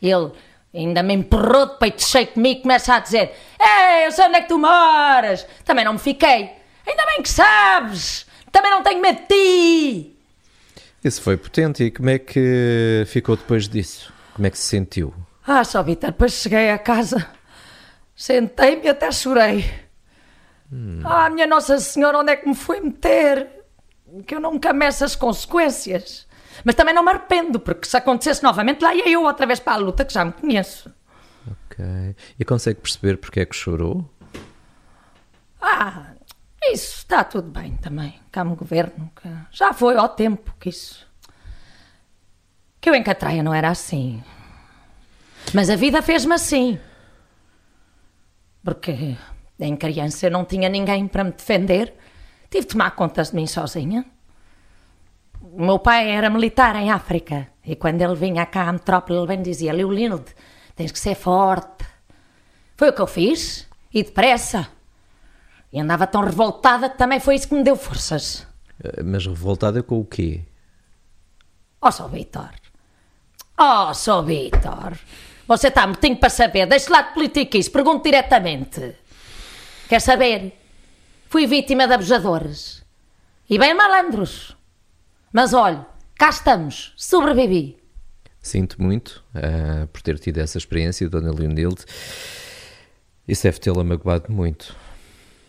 [0.00, 0.30] Ele
[0.72, 4.36] ainda me empurrou de peito cheio comigo e começa a dizer: Ei, eu sei onde
[4.36, 5.44] é que tu moras.
[5.64, 6.48] Também não me fiquei.
[6.86, 8.24] Ainda bem que sabes.
[8.52, 10.16] Também não tenho medo de ti.
[11.02, 11.82] Isso foi potente.
[11.82, 14.12] E como é que ficou depois disso?
[14.32, 15.12] Como é que se sentiu?
[15.44, 17.36] Ah, só Vitor, depois cheguei a casa
[18.18, 19.64] Sentei-me e até chorei.
[20.72, 21.00] Hum.
[21.04, 23.64] Ah, minha Nossa Senhora, onde é que me foi meter?
[24.26, 26.26] Que eu nunca meço as consequências.
[26.64, 29.74] Mas também não me arrependo, porque se acontecesse novamente, lá ia eu outra vez para
[29.74, 30.92] a luta, que já me conheço.
[31.46, 32.16] Ok.
[32.38, 34.08] E consegue perceber porque é que chorou?
[35.60, 36.12] Ah,
[36.72, 38.20] isso está tudo bem também.
[38.32, 41.06] Cá no governo, que já foi ao tempo que isso.
[42.80, 44.22] Que eu em Catraia não era assim.
[45.54, 46.78] Mas a vida fez-me assim
[48.68, 49.16] porque
[49.58, 51.94] em criança eu não tinha ninguém para me defender,
[52.50, 54.04] tive de tomar contas de mim sozinha.
[55.40, 59.26] O meu pai era militar em África e quando ele vinha cá à metrópole, ele
[59.26, 60.34] bem dizia: Leolinde,
[60.76, 61.84] tens que ser forte.
[62.76, 64.68] Foi o que eu fiz e depressa.
[65.72, 68.46] E andava tão revoltada que também foi isso que me deu forças.
[68.82, 70.42] Eh, mas revoltada com o quê?
[71.80, 72.50] Oh, sou Vitor.
[73.58, 74.96] Oh, sou Vitor.
[75.46, 76.66] Você está muito para saber.
[76.66, 77.70] Deixe lá de politiquice.
[77.70, 78.96] Pergunto diretamente.
[79.88, 80.52] Quer saber?
[81.28, 82.84] Fui vítima de abusadores.
[83.48, 84.54] E bem malandros.
[85.32, 85.80] Mas olhe,
[86.14, 86.92] cá estamos.
[86.94, 87.78] Sobrevivi.
[88.38, 91.86] Sinto muito uh, por ter tido essa experiência, Dona Leonilde.
[93.26, 94.76] Isso deve tê-la magoado muito.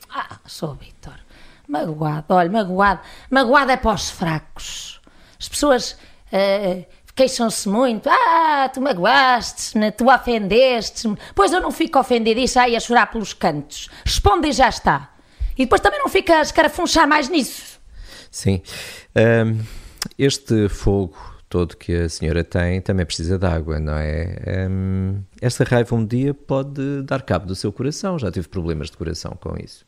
[0.10, 1.19] Ah, sou Vitor.
[1.67, 3.02] Magoado, olha, magoado.
[3.30, 5.02] Magoado é para os fracos.
[5.38, 5.91] As pessoas
[6.32, 6.86] uh,
[7.19, 8.10] queixam-se muito.
[8.10, 9.91] Ah, tu magoaste, né?
[9.91, 11.05] tu ofendeste.
[11.05, 11.17] -me.
[11.36, 13.89] Pois eu não fico ofendido e saio a chorar pelos cantos.
[14.05, 15.13] Responde e já está.
[15.58, 17.77] E depois também não fica a escarafunchar mais nisso.
[18.32, 18.62] Sim.
[19.13, 19.62] Um,
[20.17, 21.17] este fogo
[21.49, 24.67] todo que a senhora tem também precisa de água, não é?
[24.69, 28.17] Um, esta raiva um dia pode dar cabo do seu coração.
[28.17, 29.86] Já tive problemas de coração com isso.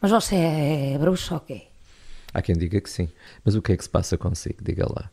[0.00, 1.71] Mas você é bruxo ou quê?
[2.32, 3.08] Há quem diga que sim.
[3.44, 4.62] Mas o que é que se passa consigo?
[4.62, 5.10] Diga lá.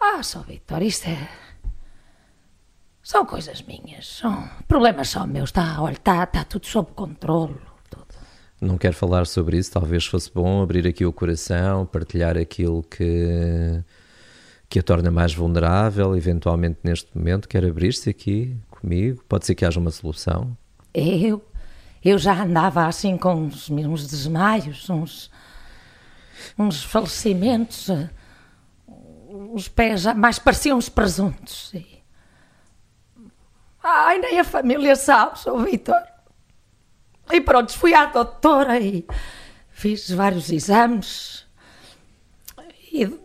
[0.00, 1.28] Ah, só Vitor, isto é.
[3.02, 4.06] São coisas minhas.
[4.06, 5.50] São problemas só meus.
[5.50, 7.56] Está, olha, está tá tudo sob controle.
[7.90, 8.06] Tudo.
[8.60, 9.72] Não quero falar sobre isso.
[9.72, 13.82] Talvez fosse bom abrir aqui o coração, partilhar aquilo que,
[14.68, 17.48] que a torna mais vulnerável, eventualmente neste momento.
[17.48, 19.24] Quer abrir-se aqui comigo?
[19.28, 20.56] Pode ser que haja uma solução.
[20.92, 21.42] Eu?
[22.08, 25.30] Eu já andava assim com uns, uns desmaios, uns,
[26.58, 27.90] uns falecimentos.
[27.90, 28.08] Eh,
[29.52, 31.70] os pés já mais pareciam uns presuntos.
[31.74, 32.02] E...
[33.82, 36.02] Ai, nem a família sabe, sou Vitor.
[37.30, 39.06] E pronto, fui à doutora e
[39.70, 41.46] fiz vários exames.
[42.90, 43.20] E de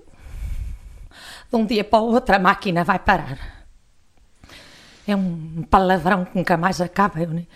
[1.53, 3.65] um dia para o outro a máquina vai parar.
[5.07, 7.21] É um palavrão que nunca mais acaba.
[7.21, 7.47] Eu nem,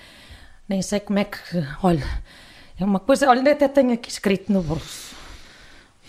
[0.67, 1.39] nem sei como é que.
[1.81, 2.23] Olha,
[2.79, 3.29] é uma coisa.
[3.29, 5.15] Olha, até tenho aqui escrito no bolso.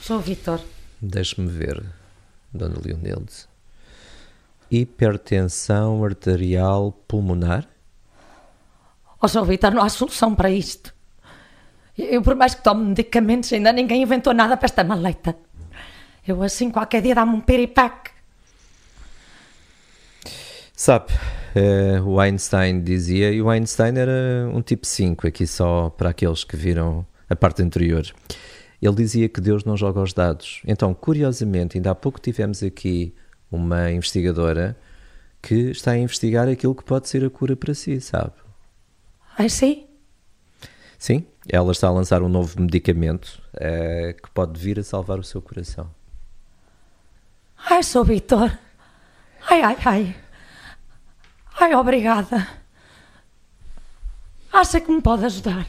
[0.01, 0.61] Sou o Vitor.
[1.01, 1.83] Deixe-me ver,
[2.53, 3.47] Dona Leonilde.
[4.71, 7.66] Hipertensão arterial pulmonar?
[9.21, 9.44] Oh, Sr.
[9.44, 10.94] Vitor, não há solução para isto.
[11.97, 15.37] Eu, por mais que tome medicamentos, ainda ninguém inventou nada para esta maleita.
[16.27, 18.11] Eu, assim, qualquer dia dá-me um piripaque.
[20.73, 21.12] Sabe,
[21.57, 26.45] uh, o Einstein dizia, e o Einstein era um tipo 5, aqui só para aqueles
[26.45, 28.07] que viram a parte anterior.
[28.81, 30.63] Ele dizia que Deus não joga os dados.
[30.67, 33.15] Então, curiosamente, ainda há pouco tivemos aqui
[33.51, 34.77] uma investigadora
[35.43, 38.33] que está a investigar aquilo que pode ser a cura para si, sabe?
[39.37, 39.87] Ah, sim?
[40.99, 45.25] Sim, ela está a lançar um novo medicamento uh, que pode vir a salvar o
[45.25, 45.89] seu coração.
[47.71, 48.51] Ai, sou Vitor.
[49.49, 50.17] Ai, ai, ai.
[51.61, 52.47] Ai, obrigada.
[54.53, 55.66] Acha que me pode ajudar?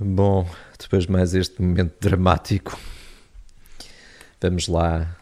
[0.00, 2.78] Bom, depois mais este momento dramático,
[4.40, 5.14] vamos lá.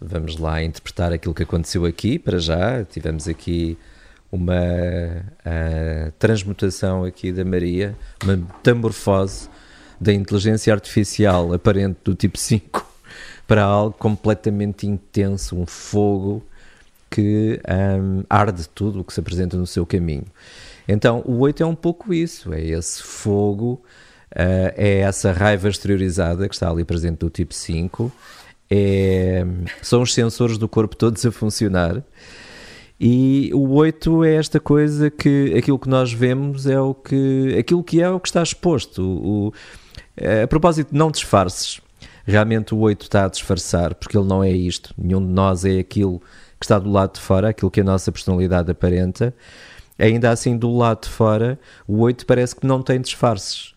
[0.00, 2.18] Vamos lá interpretar aquilo que aconteceu aqui.
[2.18, 3.78] Para já, tivemos aqui
[4.30, 4.54] uma
[6.18, 9.48] transmutação aqui da Maria, uma metamorfose
[10.02, 12.84] da inteligência artificial aparente do tipo 5
[13.46, 16.42] para algo completamente intenso, um fogo
[17.08, 20.24] que um, arde tudo o que se apresenta no seu caminho.
[20.88, 23.82] Então, o 8 é um pouco isso, é esse fogo,
[24.32, 28.10] uh, é essa raiva exteriorizada que está ali presente do tipo 5,
[28.70, 29.44] é,
[29.82, 32.02] são os sensores do corpo todos a funcionar.
[32.98, 37.82] E o 8 é esta coisa que aquilo que nós vemos é o que aquilo
[37.82, 39.02] que é o que está exposto.
[39.02, 39.52] O,
[40.16, 41.80] a propósito, não disfarces.
[42.24, 44.94] Realmente o 8 está a disfarçar, porque ele não é isto.
[44.96, 46.20] Nenhum de nós é aquilo
[46.58, 49.34] que está do lado de fora, aquilo que a nossa personalidade aparenta.
[49.98, 53.72] Ainda assim, do lado de fora, o 8 parece que não tem disfarces.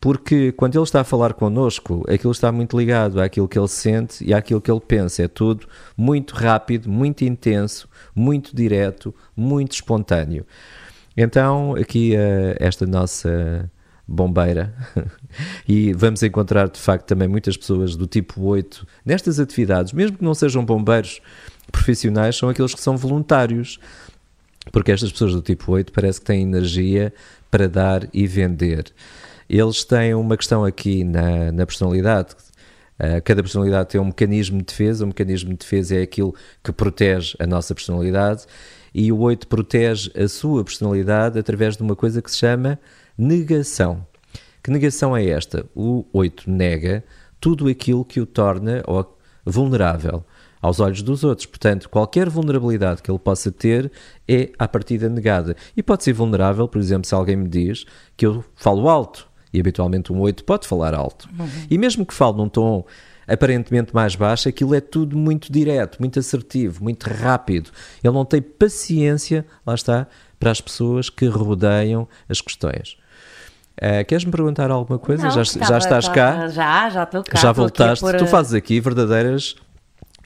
[0.00, 4.24] Porque quando ele está a falar connosco, aquilo está muito ligado àquilo que ele sente
[4.24, 5.24] e àquilo que ele pensa.
[5.24, 10.46] É tudo muito rápido, muito intenso, muito direto, muito espontâneo.
[11.14, 13.70] Então, aqui uh, esta nossa
[14.10, 14.74] bombeira.
[15.66, 20.24] e vamos encontrar de facto também muitas pessoas do tipo 8 nestas atividades, mesmo que
[20.24, 21.20] não sejam bombeiros
[21.70, 23.78] profissionais, são aqueles que são voluntários.
[24.72, 27.14] Porque estas pessoas do tipo 8 parece que têm energia
[27.50, 28.92] para dar e vender.
[29.48, 32.34] Eles têm uma questão aqui na, na personalidade.
[32.98, 35.04] Uh, cada personalidade tem um mecanismo de defesa.
[35.04, 38.44] O mecanismo de defesa é aquilo que protege a nossa personalidade.
[38.94, 42.78] E o 8 protege a sua personalidade através de uma coisa que se chama
[43.20, 44.06] negação.
[44.62, 45.66] Que negação é esta?
[45.74, 47.04] O 8 nega
[47.40, 48.82] tudo aquilo que o torna,
[49.44, 50.24] vulnerável
[50.60, 51.46] aos olhos dos outros.
[51.46, 53.90] Portanto, qualquer vulnerabilidade que ele possa ter
[54.28, 55.56] é, à partida, negada.
[55.76, 59.58] E pode ser vulnerável, por exemplo, se alguém me diz que eu falo alto, e
[59.58, 61.28] habitualmente um 8 pode falar alto.
[61.38, 61.48] Uhum.
[61.70, 62.84] E mesmo que fale num tom
[63.26, 67.70] aparentemente mais baixo, aquilo é tudo muito direto, muito assertivo, muito rápido.
[68.02, 70.06] Ele não tem paciência, lá está,
[70.38, 72.96] para as pessoas que rodeiam as questões.
[73.80, 75.24] Uh, Queres-me perguntar alguma coisa?
[75.24, 76.48] Não, já, estava, já estás cá?
[76.48, 77.38] Já, já estou cá.
[77.38, 78.04] Já voltaste?
[78.18, 79.56] Tu fazes aqui verdadeiras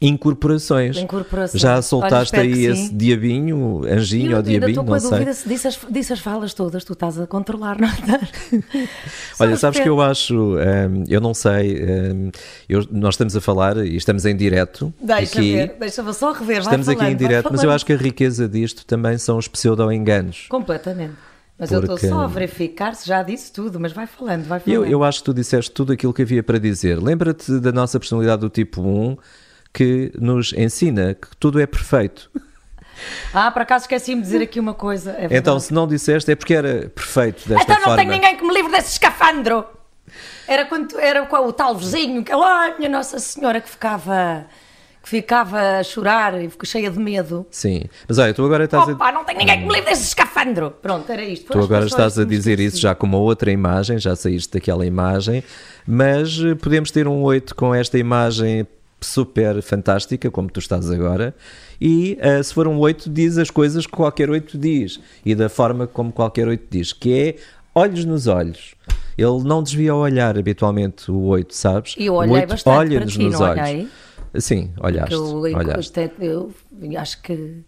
[0.00, 0.96] incorporações.
[0.96, 1.60] Incorporações.
[1.60, 5.48] Já soltaste Olha, aí esse diabinho, anjinho eu, ou diabinho, estou com a dúvida se
[5.48, 8.28] disse as, disse as falas todas, tu estás a controlar, não estás?
[9.40, 12.30] Olha, sabes que eu acho, um, eu não sei, um,
[12.68, 14.92] eu, nós estamos a falar e estamos em direto.
[15.00, 17.92] Deixa aqui, ver, deixa-me só rever, Estamos falando, aqui em direto, mas eu acho que
[17.92, 20.46] a riqueza disto também são os pseudo-enganos.
[20.48, 21.33] Completamente.
[21.58, 21.90] Mas Porque...
[21.90, 24.84] eu estou só a verificar se já disse tudo, mas vai falando, vai falando.
[24.84, 27.00] Eu, eu acho que tu disseste tudo aquilo que havia para dizer.
[27.00, 29.16] Lembra-te da nossa personalidade do tipo 1
[29.72, 32.30] que nos ensina que tudo é perfeito.
[33.32, 35.16] Ah, por acaso esqueci-me de dizer aqui uma coisa.
[35.18, 37.80] É então, se não disseste, é porque era perfeito desta então, forma.
[37.80, 39.66] Então não tem ninguém que me livre desse escafandro.
[40.46, 44.46] Era quando era o tal vizinho, que lá, minha Nossa Senhora, que ficava
[45.04, 47.46] que ficava a chorar e ficou cheia de medo.
[47.50, 49.12] Sim, mas olha, tu agora estás Opa, a...
[49.12, 50.70] não tem ninguém que me livre desse escafandro.
[50.80, 51.52] Pronto, era isto.
[51.52, 55.44] tu agora estás a dizer isso já com uma outra imagem, já saíste daquela imagem,
[55.86, 58.66] mas eh, podemos ter um 8 com esta imagem
[58.98, 61.34] super fantástica, como tu estás agora,
[61.78, 65.50] e uh, se for um 8, diz as coisas que qualquer 8 diz, e da
[65.50, 67.36] forma como qualquer 8 diz, que é
[67.74, 68.74] olhos nos olhos.
[69.18, 71.94] Ele não desvia o olhar habitualmente, o 8, sabes?
[71.98, 73.68] E eu olhei o 8 bastante olha-nos nos olhos.
[73.68, 73.88] Olhei?
[74.38, 75.14] Sim, olhaste.
[75.14, 76.12] Eu, olhaste.
[76.18, 77.62] Eu, eu, acho que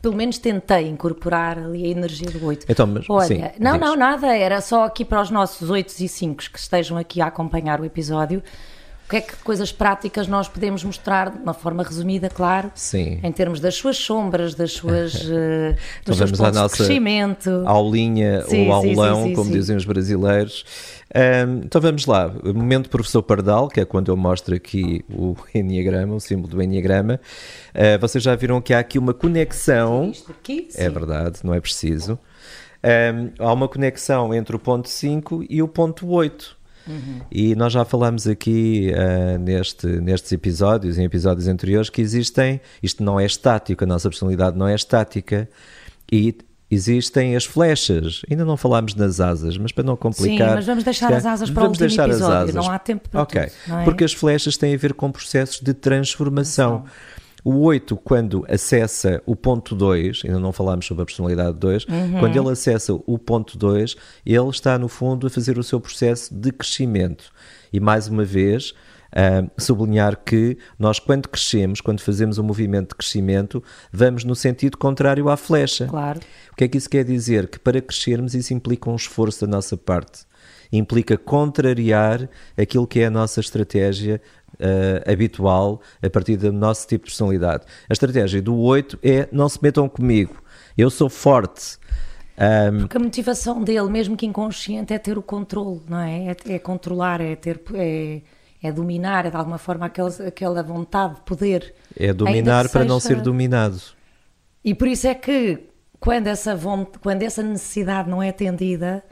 [0.00, 2.66] pelo menos tentei incorporar ali a energia do 8.
[2.68, 3.80] Então, mas, Olha, sim, não, diz.
[3.80, 7.26] não, nada, era só aqui para os nossos 8 e 5 que estejam aqui a
[7.26, 8.42] acompanhar o episódio.
[9.06, 13.20] O que é que coisas práticas nós podemos mostrar de uma forma resumida, claro, Sim.
[13.22, 17.62] em termos das suas sombras, das suas uh, dos então seus pontos nossa de crescimento,
[17.66, 20.64] aulinha sim, ou aulão, sim, sim, como dizem os brasileiros.
[21.14, 26.16] Um, então vamos lá, momento professor Pardal, que é quando eu mostro aqui o Enneagrama,
[26.16, 27.20] o símbolo do Enneagrama.
[27.72, 30.12] Uh, vocês já viram que há aqui uma conexão.
[30.28, 32.18] Aqui, é verdade, não é preciso.
[32.82, 36.55] Um, há uma conexão entre o ponto 5 e o ponto 8.
[36.86, 37.20] Uhum.
[37.30, 43.02] E nós já falamos aqui uh, neste, nestes episódios, em episódios anteriores, que existem, isto
[43.02, 45.48] não é estático, a nossa personalidade não é estática,
[46.10, 46.36] e
[46.70, 48.22] existem as flechas.
[48.30, 50.48] Ainda não falámos nas asas, mas para não complicar.
[50.48, 53.22] Sim, mas vamos deixar as asas para vamos o último episódio, não há tempo para
[53.22, 53.46] okay.
[53.64, 53.78] tudo.
[53.78, 53.84] É?
[53.84, 56.84] Porque as flechas têm a ver com processos de transformação.
[57.48, 62.18] O 8, quando acessa o ponto 2, ainda não falámos sobre a personalidade 2, uhum.
[62.18, 63.94] quando ele acessa o ponto 2,
[64.26, 67.30] ele está, no fundo, a fazer o seu processo de crescimento.
[67.72, 68.74] E, mais uma vez,
[69.06, 74.76] Uh, sublinhar que nós, quando crescemos, quando fazemos um movimento de crescimento, vamos no sentido
[74.76, 75.86] contrário à flecha.
[75.86, 76.20] Claro.
[76.52, 77.48] O que é que isso quer dizer?
[77.48, 80.26] Que para crescermos isso implica um esforço da nossa parte.
[80.70, 82.28] Implica contrariar
[82.58, 84.20] aquilo que é a nossa estratégia
[84.60, 87.64] uh, habitual a partir do nosso tipo de personalidade.
[87.88, 90.42] A estratégia do 8 é não se metam comigo,
[90.76, 91.78] eu sou forte.
[92.38, 96.28] Um, Porque a motivação dele, mesmo que inconsciente, é ter o controle, não é?
[96.28, 97.60] É, é controlar, é ter.
[97.74, 98.20] É,
[98.62, 101.74] é dominar, é de alguma forma aquela, aquela vontade de poder.
[101.96, 102.84] É dominar para seja...
[102.84, 103.80] não ser dominado.
[104.64, 105.60] E por isso é que
[106.00, 109.04] quando essa, vontade, quando essa necessidade não é atendida,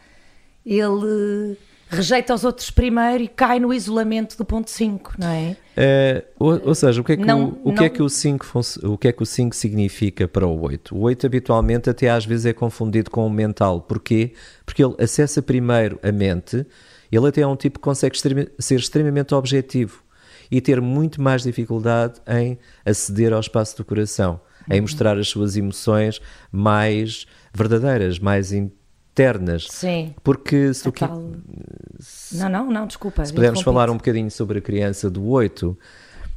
[0.65, 1.57] ele
[1.89, 5.57] rejeita os outros primeiro e cai no isolamento do ponto 5, não é?
[5.77, 8.09] é ou, ou, seja, o que é que, não, o, o, que é que o
[8.09, 8.47] 5
[8.85, 10.95] o que é que o 5 significa para o 8?
[10.97, 13.81] O 8 habitualmente até às vezes é confundido com o mental.
[13.81, 14.33] Porquê?
[14.65, 16.67] Porque ele acessa primeiro a mente,
[17.11, 18.17] ele até é um tipo que consegue
[18.59, 20.03] ser extremamente objetivo
[20.51, 24.77] e ter muito mais dificuldade em aceder ao espaço do coração, uhum.
[24.77, 26.21] em mostrar as suas emoções
[26.51, 28.53] mais verdadeiras, mais
[29.15, 29.69] internas.
[29.71, 30.13] Sim.
[30.25, 31.31] Porque se tu tal...
[32.01, 33.25] se, Não, não, não, desculpa.
[33.25, 35.79] Se pudermos falar um bocadinho sobre a criança do 8,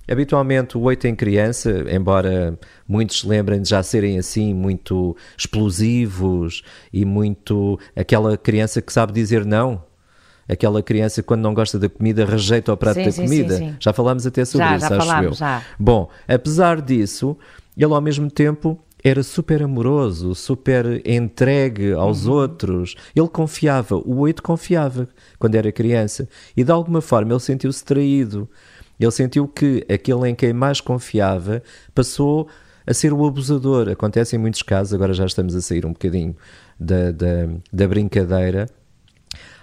[0.09, 2.57] habitualmente o 8 em criança, embora
[2.87, 6.61] muitos se lembrem de já serem assim, muito explosivos
[6.93, 9.83] e muito aquela criança que sabe dizer não,
[10.47, 13.57] aquela criança quando não gosta da comida rejeita o prato sim, da sim, comida.
[13.57, 15.33] Sim, já falámos até sobre já, isso, já acho falámos, eu.
[15.33, 15.63] Já.
[15.79, 17.35] Bom, apesar disso,
[17.75, 22.33] ele ao mesmo tempo era super amoroso, super entregue aos uhum.
[22.33, 22.95] outros.
[23.15, 26.27] Ele confiava, o oito confiava quando era criança.
[26.55, 28.49] E de alguma forma ele sentiu-se traído.
[28.99, 31.61] Ele sentiu que aquele em quem mais confiava
[31.93, 32.47] passou
[32.85, 33.89] a ser o abusador.
[33.89, 36.35] Acontece em muitos casos, agora já estamos a sair um bocadinho
[36.79, 38.67] da, da, da brincadeira.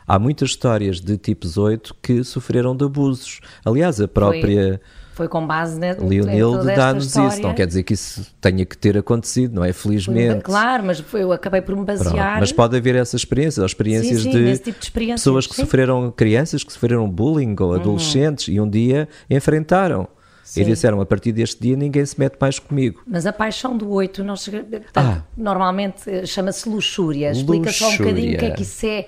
[0.06, 3.40] Há muitas histórias de tipos 8 que sofreram de abusos.
[3.64, 4.80] Aliás, a própria.
[4.80, 8.76] Foi Foi com base na Leonildo dá-nos isso, não quer dizer que isso tenha que
[8.76, 9.72] ter acontecido, não é?
[9.72, 10.42] Felizmente.
[10.42, 12.12] Claro, mas eu acabei por me basear.
[12.12, 15.20] Pronto, mas pode haver essas experiências, ou experiências sim, sim, de, tipo de experiências.
[15.20, 15.62] pessoas que sim.
[15.62, 17.74] sofreram, crianças que sofreram bullying ou uhum.
[17.74, 18.54] adolescentes uhum.
[18.54, 20.08] e um dia enfrentaram.
[20.42, 20.62] Sim.
[20.62, 23.00] E disseram, a partir deste dia ninguém se mete mais comigo.
[23.06, 24.50] Mas a paixão do oito, nós,
[24.96, 25.22] ah.
[25.36, 27.30] normalmente eh, chama-se luxúria.
[27.30, 27.72] Explica luxúria.
[27.72, 29.06] só um bocadinho o que é que isso é.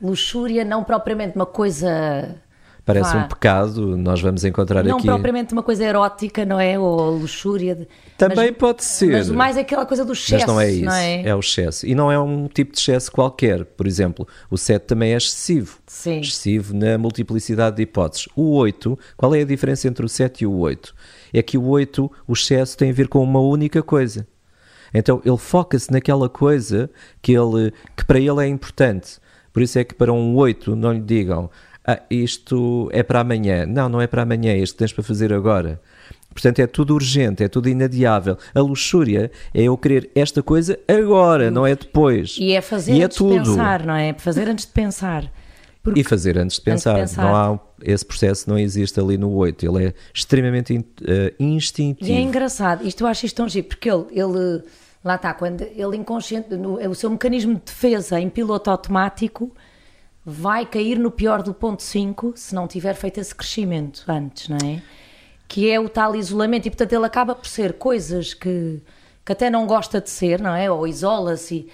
[0.00, 2.36] Luxúria, não propriamente uma coisa
[2.88, 5.06] parece um pecado, nós vamos encontrar não aqui.
[5.06, 6.78] Não propriamente uma coisa erótica, não é?
[6.78, 7.74] Ou luxúria.
[7.74, 7.86] De...
[8.16, 9.12] Também mas, pode ser.
[9.12, 10.46] Mas mais aquela coisa do excesso.
[10.46, 10.84] Mas não é isso.
[10.86, 11.22] Não é?
[11.28, 11.34] é?
[11.34, 11.86] o excesso.
[11.86, 13.66] E não é um tipo de excesso qualquer.
[13.66, 15.78] Por exemplo, o 7 também é excessivo.
[15.86, 16.20] Sim.
[16.20, 18.26] Excessivo na multiplicidade de hipóteses.
[18.34, 20.94] O 8, qual é a diferença entre o 7 e o 8?
[21.34, 24.26] É que o 8, o excesso tem a ver com uma única coisa.
[24.94, 26.88] Então ele foca-se naquela coisa
[27.20, 29.18] que, ele, que para ele é importante.
[29.52, 31.50] Por isso é que para um 8 não lhe digam
[31.90, 33.64] ah, isto é para amanhã.
[33.64, 35.80] Não, não é para amanhã, é isto tens para fazer agora.
[36.30, 38.36] Portanto, é tudo urgente, é tudo inadiável.
[38.54, 42.36] A luxúria é eu querer esta coisa agora, não é depois.
[42.38, 44.12] E é fazer e é antes é de pensar, não é?
[44.12, 45.32] Fazer antes de pensar.
[45.82, 46.00] Porque...
[46.00, 46.96] E fazer antes de, pensar.
[46.96, 47.26] antes de pensar.
[47.26, 49.64] Não há, esse processo não existe ali no 8.
[49.64, 50.84] Ele é extremamente uh,
[51.40, 52.10] instintivo.
[52.10, 52.86] E é engraçado.
[52.86, 54.62] Isto eu acho isto tão giro, porque ele, ele
[55.02, 59.50] lá está, quando ele inconsciente, no, o seu mecanismo de defesa em piloto automático
[60.30, 64.58] vai cair no pior do ponto 5 se não tiver feito esse crescimento antes, não
[64.58, 64.82] é?
[65.48, 68.82] Que é o tal isolamento, e portanto ele acaba por ser coisas que,
[69.24, 70.70] que até não gosta de ser, não é?
[70.70, 71.66] Ou isola-se.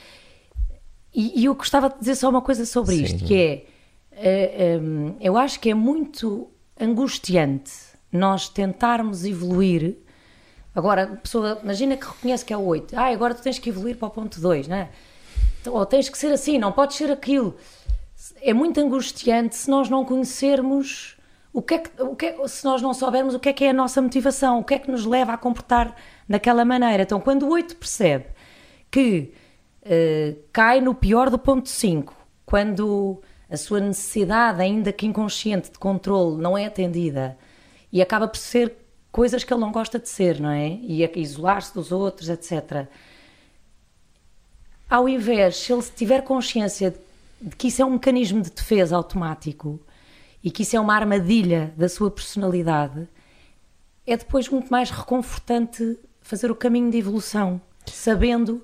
[1.13, 3.03] E, e, eu gostava de dizer só uma coisa sobre Sim.
[3.03, 3.67] isto, que é,
[4.13, 4.81] é, é,
[5.21, 6.49] eu acho que é muito
[6.81, 7.73] angustiante
[8.13, 9.97] nós tentarmos evoluir.
[10.73, 12.97] Agora, a pessoa, imagina que reconhece que é o 8.
[12.97, 14.91] Ah, agora tu tens que evoluir para o ponto 2, não é?
[15.67, 17.57] Ou tens que ser assim, não podes ser aquilo
[18.45, 21.17] é muito angustiante se nós não conhecermos
[21.51, 23.65] o que, é que, o que é, se nós não soubermos o que é que
[23.65, 25.97] é a nossa motivação, o que é que nos leva a comportar
[26.29, 27.05] daquela maneira.
[27.05, 28.27] Então, quando o 8 percebe
[28.91, 29.33] que
[29.83, 32.15] uh, cai no pior do ponto 5,
[32.45, 37.39] quando a sua necessidade, ainda que inconsciente, de controle não é atendida
[37.91, 38.77] e acaba por ser
[39.11, 40.69] coisas que ele não gosta de ser, não é?
[40.69, 42.89] E isolar-se dos outros, etc.
[44.91, 46.99] Ao invés, se ele tiver consciência de
[47.45, 49.79] de que isso é um mecanismo de defesa automático
[50.43, 53.07] e que isso é uma armadilha da sua personalidade,
[54.07, 58.63] é depois muito mais reconfortante fazer o caminho de evolução, sabendo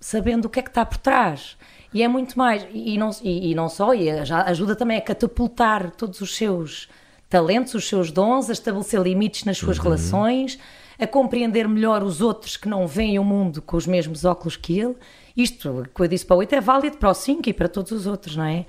[0.00, 1.58] sabendo o que é que está por trás.
[1.92, 5.90] E é muito mais, e não, e, e não só, e ajuda também a catapultar
[5.90, 6.88] todos os seus
[7.28, 9.84] talentos, os seus dons, a estabelecer limites nas suas uhum.
[9.84, 10.58] relações,
[11.00, 14.78] a compreender melhor os outros que não veem o mundo com os mesmos óculos que
[14.78, 14.96] ele
[15.36, 17.92] isto que eu disse para o 8 é válido para o 5 e para todos
[17.92, 18.66] os outros, não é?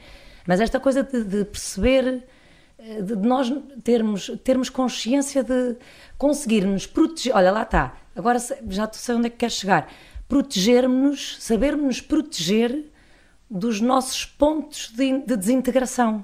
[0.48, 2.24] Mas esta coisa de, de perceber,
[2.78, 3.52] eh, de nós
[3.84, 5.76] termos, termos consciência de
[6.18, 7.36] conseguirmos proteger.
[7.36, 9.92] Olha, lá está, agora já sei onde é que queres chegar.
[10.28, 12.86] Protegermos-nos, sabermos proteger
[13.50, 16.24] dos nossos pontos de, de desintegração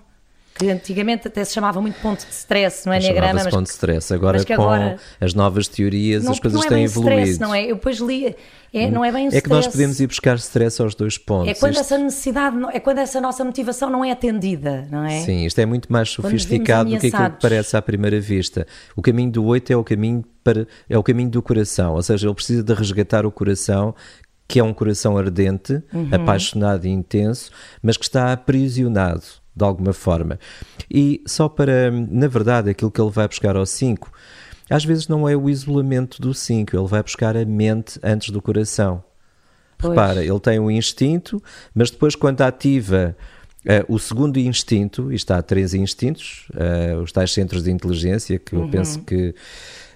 [0.57, 3.33] que antigamente até se chamava muito ponto de stress, não é Enneagrama?
[3.35, 4.13] Mas ponto de stress.
[4.13, 7.21] Agora com agora, as novas teorias não, as coisas é têm evoluído.
[7.21, 7.63] Stress, não é?
[7.63, 8.35] Eu depois li,
[8.73, 11.49] é, não é bem o É que nós podemos ir buscar stress aos dois pontos.
[11.49, 11.81] É quando isto...
[11.81, 15.21] essa necessidade, é quando essa nossa motivação não é atendida, não é?
[15.21, 18.65] Sim, isto é muito mais sofisticado do que aquilo que parece à primeira vista.
[18.95, 22.25] O caminho do oito é o caminho para é o caminho do coração, ou seja,
[22.25, 23.93] ele precisa de resgatar o coração
[24.47, 26.07] que é um coração ardente, uhum.
[26.09, 27.51] apaixonado e intenso,
[27.83, 29.23] mas que está aprisionado
[29.57, 30.39] de alguma forma.
[30.89, 34.11] E só para, na verdade, aquilo que ele vai buscar ao 5,
[34.69, 38.41] às vezes não é o isolamento do 5, ele vai buscar a mente antes do
[38.41, 39.03] coração.
[39.77, 39.91] Pois.
[39.91, 41.41] Repara, ele tem um instinto,
[41.73, 43.15] mas depois, quando ativa
[43.65, 48.39] uh, o segundo instinto, e está há três instintos, uh, os tais centros de inteligência,
[48.39, 48.63] que uhum.
[48.63, 49.35] eu penso que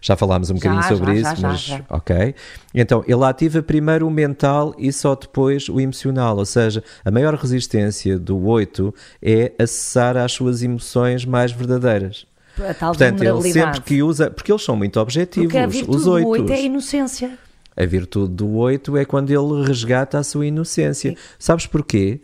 [0.02, 2.36] já falámos um bocadinho já, sobre já, isso, já, mas ok.
[2.74, 7.36] Então, ele ativa primeiro o mental e só depois o emocional, ou seja, a maior
[7.36, 12.26] resistência do 8 é acessar às suas emoções mais verdadeiras.
[12.60, 15.98] A tal Portanto, ele sempre que usa, porque eles são muito objetivos, porque a virtude
[15.98, 16.26] os 8.
[16.26, 17.38] Do 8 é a inocência.
[17.78, 21.12] A virtude do 8 é quando ele resgata a sua inocência.
[21.12, 21.18] Sim.
[21.40, 22.20] Sabes porquê?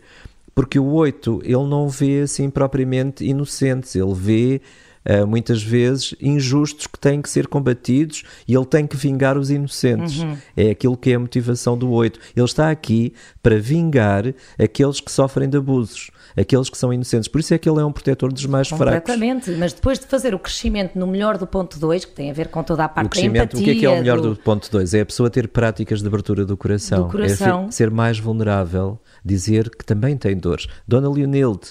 [0.54, 4.60] Porque o 8 ele não vê assim propriamente inocentes, ele vê
[5.08, 9.50] uh, muitas vezes injustos que têm que ser combatidos e ele tem que vingar os
[9.50, 10.20] inocentes.
[10.20, 10.36] Uhum.
[10.56, 12.18] É aquilo que é a motivação do 8.
[12.36, 17.28] Ele está aqui para vingar aqueles que sofrem de abusos aqueles que são inocentes.
[17.28, 18.86] Por isso é que ele é um protetor dos mais fracos.
[18.86, 22.32] Completamente, mas depois de fazer o crescimento no melhor do ponto 2, que tem a
[22.34, 23.60] ver com toda a parte o crescimento, da empatia...
[23.60, 24.94] O que é que é o melhor do, do ponto 2?
[24.94, 27.04] É a pessoa ter práticas de abertura do coração.
[27.04, 27.66] Do coração.
[27.68, 30.66] É ser mais vulnerável, dizer que também tem dores.
[30.86, 31.70] Dona Leonilde,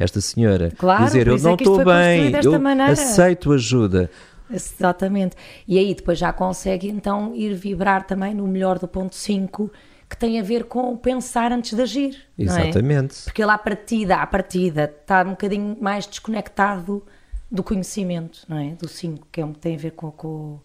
[0.00, 2.92] esta senhora, claro, dizer eu não é estou bem, eu maneira.
[2.92, 4.10] aceito ajuda.
[4.50, 5.36] Exatamente.
[5.68, 9.70] E aí depois já consegue então ir vibrar também no melhor do ponto 5,
[10.08, 12.16] que tem a ver com pensar antes de agir.
[12.36, 12.42] É?
[12.42, 13.20] Exatamente.
[13.20, 13.24] É?
[13.24, 17.04] Porque ele à partida, à partida, está um bocadinho mais desconectado
[17.50, 18.70] do conhecimento, não é?
[18.70, 20.60] Do 5, que é um, tem a ver com, com,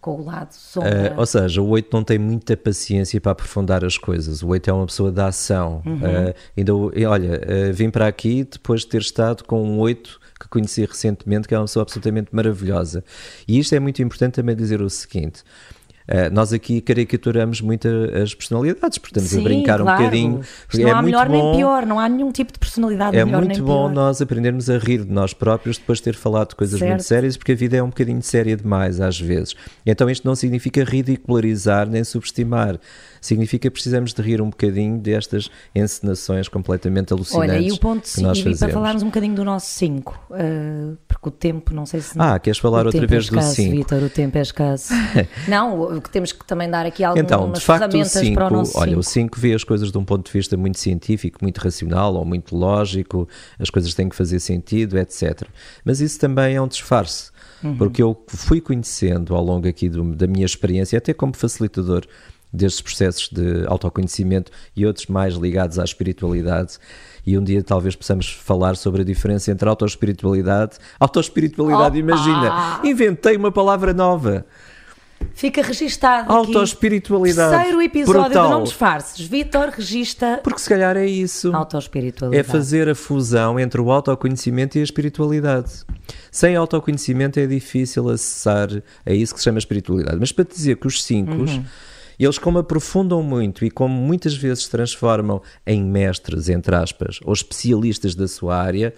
[0.00, 1.14] com o lado sombra.
[1.14, 4.42] Uh, ou seja, o 8 não tem muita paciência para aprofundar as coisas.
[4.42, 5.82] O 8 é uma pessoa da ação.
[5.84, 5.96] Uhum.
[5.96, 10.48] Uh, ainda, olha, uh, vim para aqui depois de ter estado com um 8 que
[10.48, 13.02] conheci recentemente, que é uma pessoa absolutamente maravilhosa.
[13.46, 15.42] E isto é muito importante também dizer o seguinte.
[16.08, 17.86] Uh, nós aqui caricaturamos muito
[18.22, 19.84] as personalidades, porque estamos Sim, a brincar claro.
[19.84, 20.40] um bocadinho.
[20.72, 23.44] Não é há melhor bom, nem pior, não há nenhum tipo de personalidade é melhor
[23.44, 26.78] muito bom nós aprendermos a rir de nós próprios depois de ter falado de coisas
[26.78, 26.90] certo.
[26.90, 29.54] muito sérias, porque a vida é um bocadinho séria demais às vezes.
[29.84, 32.78] Então isto não significa ridicularizar nem subestimar
[33.20, 37.54] significa que precisamos de rir um bocadinho destas encenações completamente alucinantes.
[37.54, 41.28] Olha, e o ponto que nós para falarmos um bocadinho do nosso 5, uh, porque
[41.28, 42.14] o tempo, não sei se.
[42.18, 43.76] Ah, queres falar outra vez é do 5?
[43.76, 44.92] Vitor, o tempo é escasso.
[45.48, 48.46] não, que temos que também dar aqui algumas então, de facto, ferramentas o cinco, para
[48.46, 49.00] o nosso Olha, cinco.
[49.00, 52.24] o 5 vê as coisas de um ponto de vista muito científico, muito racional ou
[52.24, 55.42] muito lógico, as coisas têm que fazer sentido, etc.
[55.84, 57.30] Mas isso também é um disfarce.
[57.62, 57.76] Uhum.
[57.76, 62.04] Porque eu fui conhecendo ao longo aqui do, da minha experiência, até como facilitador
[62.52, 66.78] destes processos de autoconhecimento e outros mais ligados à espiritualidade.
[67.26, 70.78] E um dia talvez possamos falar sobre a diferença entre autoespiritualidade.
[70.98, 74.46] Autoespiritualidade, imagina, inventei uma palavra nova.
[75.34, 76.32] Fica registado.
[76.32, 77.50] Autoespiritualidade.
[77.50, 78.48] Terceiro episódio brutal.
[78.48, 79.26] do Não Disfarces.
[79.26, 80.40] Vitor regista.
[80.42, 81.54] Porque se calhar é isso.
[81.54, 82.48] Autoespiritualidade.
[82.48, 85.84] É fazer a fusão entre o autoconhecimento e a espiritualidade.
[86.30, 88.68] Sem autoconhecimento é difícil acessar
[89.04, 90.18] a isso que se chama espiritualidade.
[90.18, 91.32] Mas para te dizer que os cinco.
[91.32, 91.64] Uhum
[92.18, 97.32] eles, como aprofundam muito e como muitas vezes se transformam em mestres, entre aspas, ou
[97.32, 98.92] especialistas da sua área,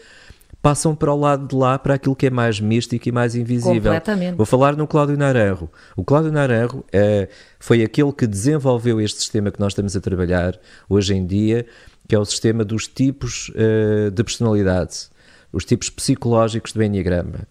[0.62, 3.74] passam para o lado de lá para aquilo que é mais místico e mais invisível.
[3.74, 4.36] Completamente.
[4.36, 5.68] Vou falar no Cláudio Naranjo.
[5.96, 10.58] O Cláudio Naranjo é, foi aquele que desenvolveu este sistema que nós estamos a trabalhar
[10.88, 11.66] hoje em dia,
[12.06, 15.08] que é o sistema dos tipos uh, de personalidade,
[15.52, 17.46] os tipos psicológicos do Enneagrama.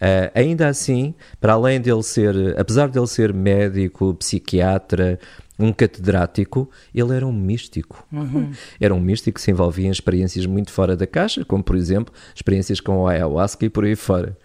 [0.00, 5.18] Uh, ainda assim, para além dele ser, apesar dele ser médico, psiquiatra,
[5.58, 8.06] um catedrático, ele era um místico.
[8.10, 8.50] Uhum.
[8.80, 12.14] Era um místico que se envolvia em experiências muito fora da caixa, como por exemplo,
[12.34, 14.36] experiências com o ayahuasca e por aí fora.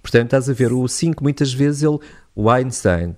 [0.00, 1.98] Portanto, estás a ver, o 5 muitas vezes ele,
[2.36, 3.16] o Einstein,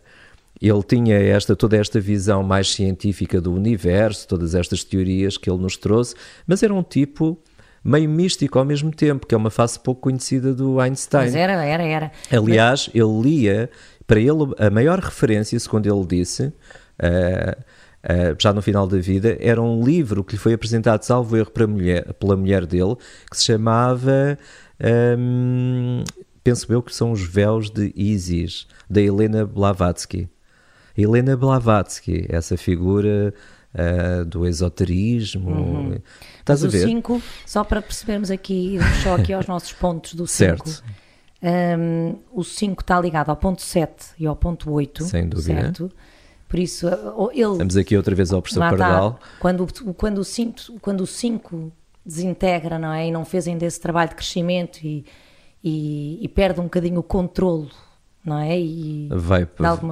[0.63, 5.61] ele tinha esta, toda esta visão mais científica do universo, todas estas teorias que ele
[5.61, 6.15] nos trouxe,
[6.47, 7.39] mas era um tipo
[7.87, 11.27] meio místico ao mesmo tempo, que é uma face pouco conhecida do Einstein.
[11.27, 12.13] Mas era, era, era.
[12.33, 13.71] Aliás, ele lia,
[14.07, 16.53] para ele, a maior referência, segundo ele disse, uh,
[17.53, 21.51] uh, já no final da vida, era um livro que lhe foi apresentado, salvo erro,
[21.69, 22.97] mulher, pela mulher dele,
[23.31, 24.37] que se chamava.
[25.19, 26.03] Um,
[26.43, 30.29] penso eu que são os véus de Isis, da Helena Blavatsky.
[30.99, 33.33] Helena Blavatsky, essa figura
[33.77, 35.51] uh, do esoterismo.
[35.51, 35.99] Uhum.
[36.39, 36.85] Estás Mas a ver?
[36.85, 40.69] o 5, só para percebermos aqui, só aqui aos nossos pontos do 5.
[40.69, 40.85] Certo.
[41.43, 45.05] Um, o 5 está ligado ao ponto 7 e ao ponto 8.
[45.05, 45.61] Sem dúvida.
[45.61, 45.93] Certo?
[46.49, 46.87] Por isso,
[47.33, 47.53] ele.
[47.53, 49.21] Estamos aqui outra vez ao professor Pardal.
[49.39, 51.73] Quando, quando, o 5, quando o 5
[52.05, 53.09] desintegra, não é?
[53.09, 55.05] E não fez ainda esse trabalho de crescimento e,
[55.63, 57.69] e, e perde um bocadinho o controle,
[58.25, 58.59] não é?
[58.59, 59.45] E, Vai,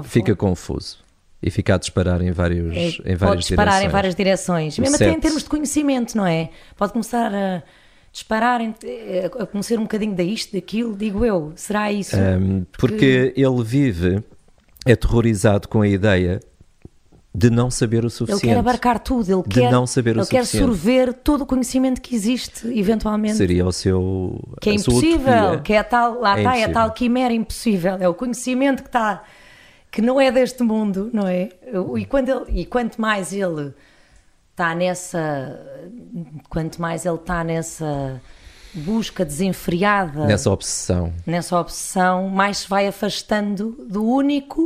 [0.04, 1.03] fica forma, confuso
[1.44, 3.84] e ficar a disparar em, vários, é, em várias pode disparar direções.
[3.84, 6.48] em várias direções, mesmo até em termos de conhecimento, não é?
[6.74, 7.62] Pode começar a
[8.10, 12.16] disparar, a conhecer um bocadinho isto, daquilo, digo eu, será isso?
[12.16, 13.34] Um, porque...
[13.36, 14.24] ele vive
[14.86, 16.40] aterrorizado com a ideia
[17.34, 18.46] de não saber o suficiente.
[18.46, 21.46] Ele quer abarcar tudo, ele de quer, não saber ele o quer sorver todo o
[21.46, 23.36] conhecimento que existe, eventualmente.
[23.36, 24.40] Seria o seu.
[24.60, 28.08] Que é impossível, que é tal, lá é está, é a tal quimera impossível, é
[28.08, 29.24] o conhecimento que está
[29.94, 31.50] que não é deste mundo, não é?
[31.96, 33.72] E, quando ele, e quanto mais ele
[34.50, 35.60] está nessa.
[36.48, 38.20] Quanto mais ele está nessa
[38.74, 40.26] busca desenfreada.
[40.26, 41.12] Nessa obsessão.
[41.24, 44.64] Nessa obsessão, mais se vai afastando do único.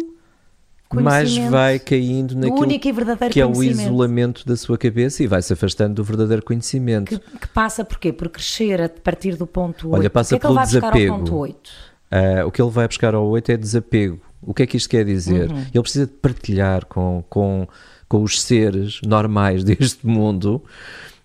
[0.91, 5.27] Mais vai caindo naquilo único e verdadeiro que é o isolamento da sua cabeça e
[5.27, 7.21] vai se afastando do verdadeiro conhecimento.
[7.21, 8.11] Que, que passa por quê?
[8.11, 10.01] Por crescer a partir do ponto 8.
[10.01, 10.93] Olha, passa o que é que ele vai desapego.
[10.95, 11.71] buscar ao ponto 8?
[12.11, 14.89] Uh, o que ele vai buscar ao 8 é desapego o que é que isto
[14.89, 15.51] quer dizer?
[15.51, 15.59] Uhum.
[15.73, 17.67] Ele precisa de partilhar com, com,
[18.09, 20.63] com os seres normais deste mundo.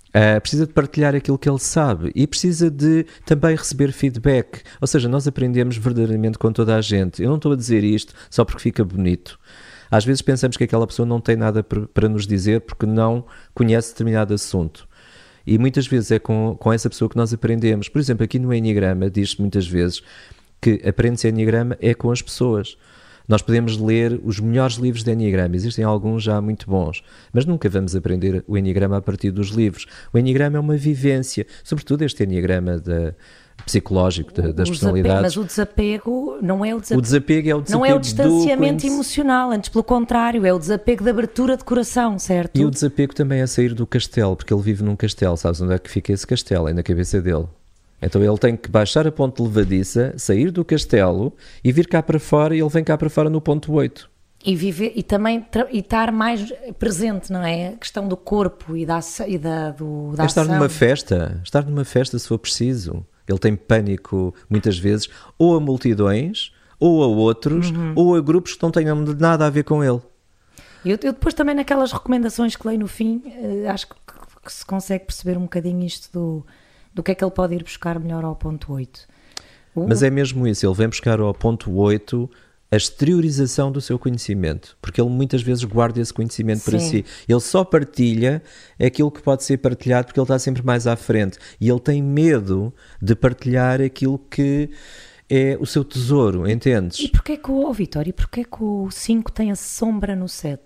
[0.09, 4.61] Uh, precisa de partilhar aquilo que ele sabe e precisa de também receber feedback.
[4.79, 7.23] Ou seja, nós aprendemos verdadeiramente com toda a gente.
[7.23, 9.39] Eu não estou a dizer isto só porque fica bonito.
[9.89, 13.91] Às vezes pensamos que aquela pessoa não tem nada para nos dizer porque não conhece
[13.91, 14.87] determinado assunto.
[15.45, 17.89] E muitas vezes é com, com essa pessoa que nós aprendemos.
[17.89, 20.01] Por exemplo, aqui no Enneagrama diz-se muitas vezes
[20.61, 22.77] que aprende-se Enneagrama é com as pessoas.
[23.27, 27.69] Nós podemos ler os melhores livros de Enneagrama, existem alguns já muito bons, mas nunca
[27.69, 29.85] vamos aprender o Enneagrama a partir dos livros.
[30.13, 33.13] O Enneagrama é uma vivência, sobretudo este Enneagrama da,
[33.65, 35.21] psicológico da, das personalidades.
[35.21, 36.99] mas o desapego não é o desapego.
[36.99, 40.59] O desapego é o desapego Não é o distanciamento emocional, antes pelo contrário, é o
[40.59, 42.59] desapego de abertura de coração, certo?
[42.59, 45.73] E o desapego também é sair do castelo, porque ele vive num castelo, sabes onde
[45.73, 46.67] é que fica esse castelo?
[46.67, 47.47] É na cabeça dele.
[48.03, 51.33] Então ele tem que baixar a ponte levadiça, sair do castelo
[51.63, 54.11] e vir cá para fora, e ele vem cá para fora no ponto 8.
[54.45, 57.69] E, viver, e também e estar mais presente, não é?
[57.69, 60.53] A questão do corpo e da, e da, do, da é estar ação.
[60.53, 63.05] numa festa, estar numa festa se for preciso.
[63.25, 65.07] Ele tem pânico muitas vezes,
[65.39, 67.93] ou a multidões, ou a outros, uhum.
[67.95, 70.01] ou a grupos que não tenham nada a ver com ele.
[70.83, 73.95] Eu, eu depois também naquelas recomendações que leio no fim, uh, acho que,
[74.43, 76.45] que, se consegue perceber um bocadinho isto do,
[76.93, 79.07] do que é que ele pode ir buscar melhor ao ponto 8.
[79.75, 82.29] Mas é mesmo isso, ele vem buscar ao ponto 8
[82.71, 86.71] a exteriorização do seu conhecimento, porque ele muitas vezes guarda esse conhecimento Sim.
[86.71, 87.05] para si.
[87.29, 88.41] Ele só partilha
[88.83, 92.01] aquilo que pode ser partilhado porque ele está sempre mais à frente e ele tem
[92.01, 94.71] medo de partilhar aquilo que
[95.29, 96.99] é o seu tesouro, entendes?
[96.99, 100.27] E porquê que o, oh, Vitória, e porquê que o 5 tem a sombra no
[100.27, 100.59] 7?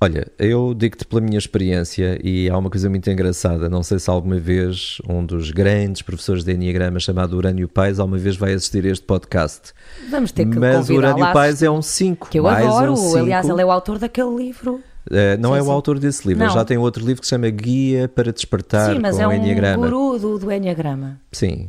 [0.00, 3.70] Olha, eu digo-te pela minha experiência e há uma coisa muito engraçada.
[3.70, 8.18] Não sei se alguma vez um dos grandes professores de Enneagrama chamado Urânio Pais alguma
[8.18, 9.72] vez vai assistir a este podcast.
[10.10, 12.28] Vamos ter que Mas o Urânio Pais é um 5.
[12.28, 12.92] Que eu adoro.
[12.92, 13.18] Um cinco.
[13.18, 14.80] Aliás, ele é o autor daquele livro.
[15.10, 15.70] Uh, não sim, é o sim.
[15.70, 19.16] autor desse livro, já tem outro livro que se chama Guia para Despertar sim, mas
[19.18, 19.86] com é Enneagrama.
[19.86, 21.20] um guru do, do Enneagrama.
[21.30, 21.68] Sim,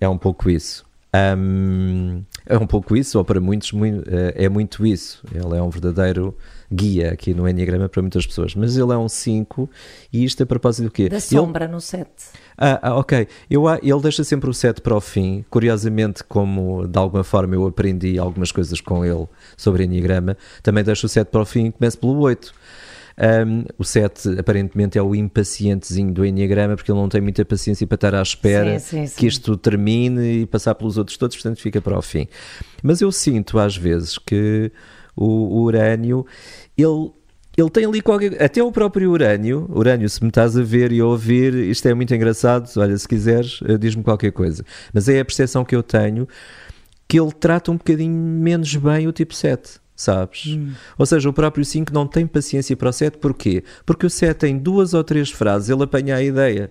[0.00, 0.86] é um pouco isso.
[1.14, 5.22] Um, é um pouco isso, ou para muitos muito, uh, é muito isso.
[5.34, 6.34] Ele é um verdadeiro
[6.72, 9.68] guia aqui no Enneagrama para muitas pessoas, mas ele é um 5
[10.12, 11.08] e isto a propósito do quê?
[11.08, 11.72] Da sombra ele...
[11.72, 12.08] no 7.
[12.58, 13.28] Ah, ah, ok.
[13.50, 15.44] Eu, ele deixa sempre o 7 para o fim.
[15.50, 21.06] Curiosamente, como de alguma forma eu aprendi algumas coisas com ele sobre Enneagrama, também deixa
[21.06, 22.52] o 7 para o fim e começa pelo 8.
[23.18, 27.86] Um, o 7 aparentemente é o impacientezinho do Enneagrama porque ele não tem muita paciência
[27.86, 29.16] para estar à espera sim, sim, sim.
[29.18, 32.28] que isto termine e passar pelos outros todos, portanto fica para o fim.
[32.82, 34.70] Mas eu sinto às vezes que
[35.16, 36.26] o, o urânio,
[36.76, 37.10] ele
[37.56, 38.42] ele tem ali qualquer.
[38.42, 41.94] Até o próprio urânio, urânio, se me estás a ver e a ouvir, isto é
[41.94, 42.68] muito engraçado.
[42.76, 44.62] Olha, se quiseres, eh, diz-me qualquer coisa.
[44.92, 46.28] Mas é a percepção que eu tenho
[47.08, 50.46] que ele trata um bocadinho menos bem o tipo 7, sabes?
[50.48, 50.72] Hum.
[50.98, 53.62] Ou seja, o próprio 5 não tem paciência para o 7, porquê?
[53.86, 56.70] Porque o 7 tem duas ou três frases, ele apanha a ideia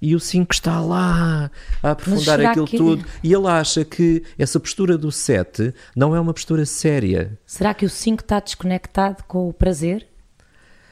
[0.00, 1.50] e o 5 está lá
[1.82, 2.76] a aprofundar aquilo que...
[2.76, 3.04] tudo.
[3.22, 7.38] E ele acha que essa postura do 7 não é uma postura séria.
[7.44, 10.06] Será que o 5 está desconectado com o prazer?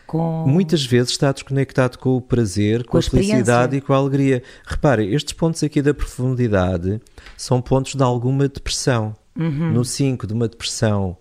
[0.07, 0.45] Com...
[0.47, 3.97] Muitas vezes está desconectado com o prazer, com, com a, a felicidade e com a
[3.97, 4.43] alegria.
[4.65, 7.01] Repare, estes pontos aqui da profundidade
[7.37, 9.17] são pontos de alguma depressão.
[9.37, 9.73] Uhum.
[9.73, 11.17] No 5, de uma depressão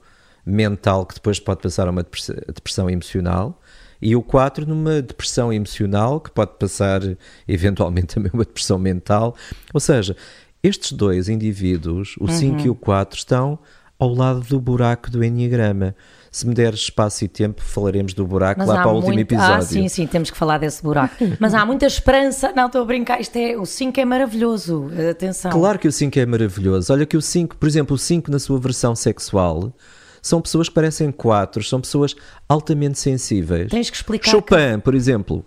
[0.46, 3.60] mental que depois pode passar a uma depressão emocional
[4.06, 7.01] e o 4 numa depressão emocional, que pode passar
[7.47, 9.36] eventualmente também uma depressão mental.
[9.74, 10.16] Ou seja,
[10.62, 12.66] estes dois indivíduos, o 5 uhum.
[12.66, 13.58] e o 4, estão
[13.97, 15.95] ao lado do buraco do Enneagrama.
[16.32, 19.56] Se me deres espaço e tempo, falaremos do buraco Mas lá para o último episódio.
[19.56, 21.16] Ah, sim, sim, temos que falar desse buraco.
[21.39, 22.51] Mas há muita esperança.
[22.56, 23.20] Não, estou a brincar.
[23.20, 24.91] Isto é, o 5 é maravilhoso.
[25.10, 25.49] Atenção.
[25.49, 26.93] Claro que o 5 é maravilhoso.
[26.93, 29.74] Olha que o 5, por exemplo, o 5 na sua versão sexual
[30.26, 32.16] são pessoas que parecem quatro, são pessoas
[32.50, 33.70] altamente sensíveis.
[33.70, 34.32] Tens que explicar.
[34.32, 34.82] Chopin, que...
[34.82, 35.46] por exemplo.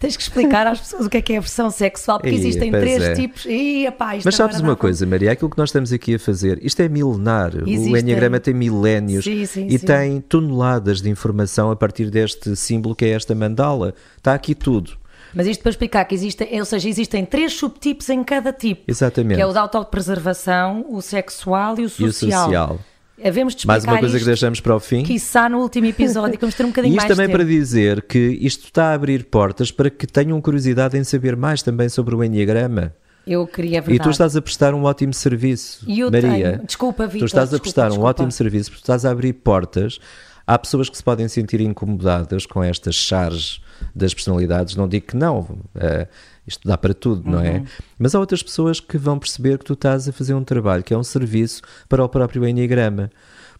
[0.00, 2.72] Tens que explicar às pessoas o que é que é a versão sexual, porque existem
[2.72, 3.14] três é.
[3.14, 3.44] tipos.
[3.44, 5.30] E, epá, Mas sabes uma coisa, Maria?
[5.30, 7.52] Aquilo que nós estamos aqui a fazer, isto é milenar.
[7.66, 7.92] Existem.
[7.92, 9.86] O Enneagrama tem milénios sim, sim, e sim.
[9.86, 13.94] tem toneladas de informação a partir deste símbolo que é esta mandala.
[14.16, 14.98] Está aqui tudo.
[15.32, 18.82] Mas isto para explicar que existem, ou seja, existem três subtipos em cada tipo.
[18.88, 19.36] Exatamente.
[19.36, 22.06] Que é o da autopreservação, o sexual e o social.
[22.06, 22.80] E o social.
[23.22, 25.02] Havemos de Mais uma coisa que deixamos para o fim.
[25.12, 27.38] Está no último episódio, que vamos ter um bocadinho e isto mais também tempo.
[27.38, 31.62] para dizer que isto está a abrir portas para que tenham curiosidade em saber mais
[31.62, 32.94] também sobre o Enneagrama.
[33.26, 33.96] Eu queria, verdade.
[33.96, 36.52] E tu estás a prestar um ótimo serviço, e eu Maria.
[36.52, 36.66] Tenho.
[36.66, 37.20] Desculpa, Vitor.
[37.20, 38.06] Tu estás a prestar desculpa.
[38.06, 39.98] um ótimo serviço, porque estás a abrir portas.
[40.46, 43.60] Há pessoas que se podem sentir incomodadas com estas charges
[43.92, 44.76] das personalidades.
[44.76, 45.40] Não digo que não.
[45.40, 46.06] Uh,
[46.46, 47.32] isto dá para tudo, uhum.
[47.32, 47.58] não é?
[47.58, 47.66] Uhum.
[47.98, 50.94] Mas há outras pessoas que vão perceber que tu estás a fazer um trabalho que
[50.94, 53.10] é um serviço para o próprio Enneagrama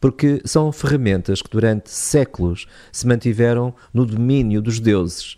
[0.01, 5.37] porque são ferramentas que durante séculos se mantiveram no domínio dos deuses.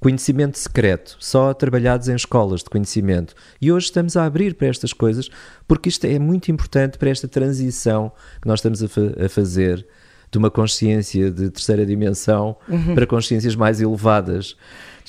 [0.00, 3.34] Conhecimento secreto, só trabalhados em escolas de conhecimento.
[3.60, 5.30] E hoje estamos a abrir para estas coisas,
[5.68, 9.86] porque isto é muito importante para esta transição que nós estamos a, fa a fazer
[10.30, 12.94] de uma consciência de terceira dimensão uhum.
[12.94, 14.56] para consciências mais elevadas.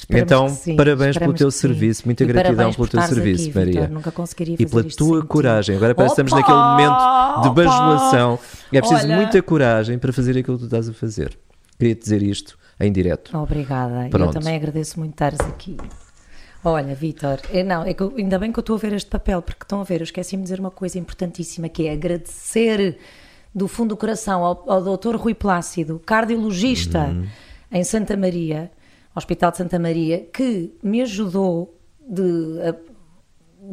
[0.10, 3.74] Então, parabéns pelo teu serviço, muita e gratidão pelo teu serviço, aqui, Maria.
[3.74, 5.76] Victor, nunca conseguiria fazer e pela tua coragem.
[5.76, 8.40] Agora parece que estamos naquele momento de bajulação.
[8.72, 9.16] É preciso Olha.
[9.16, 11.38] muita coragem para fazer aquilo que tu estás a fazer.
[11.78, 13.38] Queria dizer isto em direto.
[13.38, 14.08] Obrigada.
[14.10, 14.36] Pronto.
[14.36, 15.78] Eu também agradeço muito estares aqui.
[16.64, 19.10] Olha, Vitor, é, não, é que eu, ainda bem que eu estou a ver este
[19.10, 22.98] papel, porque estão a ver, eu esqueci-me de dizer uma coisa importantíssima, que é agradecer
[23.54, 27.28] do fundo do coração ao, ao doutor Rui Plácido, cardiologista uhum.
[27.70, 28.72] em Santa Maria,
[29.16, 32.60] Hospital de Santa Maria, que me ajudou de,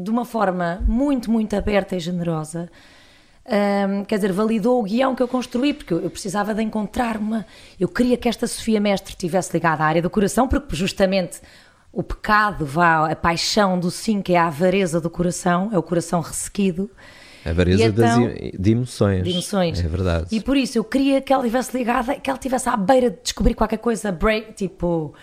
[0.02, 2.70] de uma forma muito, muito aberta e generosa.
[3.46, 7.16] Um, quer dizer, validou o guião que eu construí, porque eu, eu, precisava de encontrar
[7.16, 7.44] uma.
[7.78, 11.40] Eu queria que esta Sofia Mestre estivesse ligada à área do coração, porque justamente
[11.92, 16.20] o pecado, a paixão do sim, que é a avareza do coração, é o coração
[16.20, 16.88] ressequido.
[17.44, 19.24] A avareza então, de emoções.
[19.24, 19.80] De emoções.
[19.80, 20.26] É verdade.
[20.30, 23.18] E por isso eu queria que ela estivesse ligada, que ela estivesse à beira de
[23.22, 25.14] descobrir qualquer coisa, break, tipo,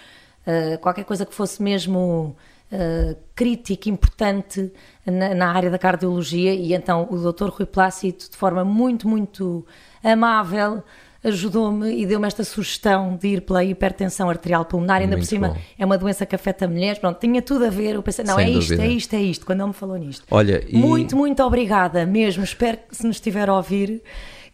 [0.45, 2.35] uh, qualquer coisa que fosse mesmo
[2.71, 4.71] uh, crítica, importante
[5.05, 6.53] na, na, área da cardiologia.
[6.53, 7.49] E então o Dr.
[7.49, 9.65] Rui Plácido, de forma muito, muito
[10.03, 10.83] amável,
[11.27, 15.49] ajudou-me e deu-me esta sugestão de ir pela hipertensão arterial pulmonar, ainda Muito por cima
[15.49, 15.57] bom.
[15.77, 18.45] é uma doença que afeta mulheres, pronto, tinha tudo a ver, eu pensei, não, Sem
[18.45, 20.25] é isto, é isto, é isto, quando ele me falou nisto.
[20.31, 20.77] Olha, e...
[20.77, 24.01] Muito, muito obrigada mesmo, espero que se nos estiver a ouvir,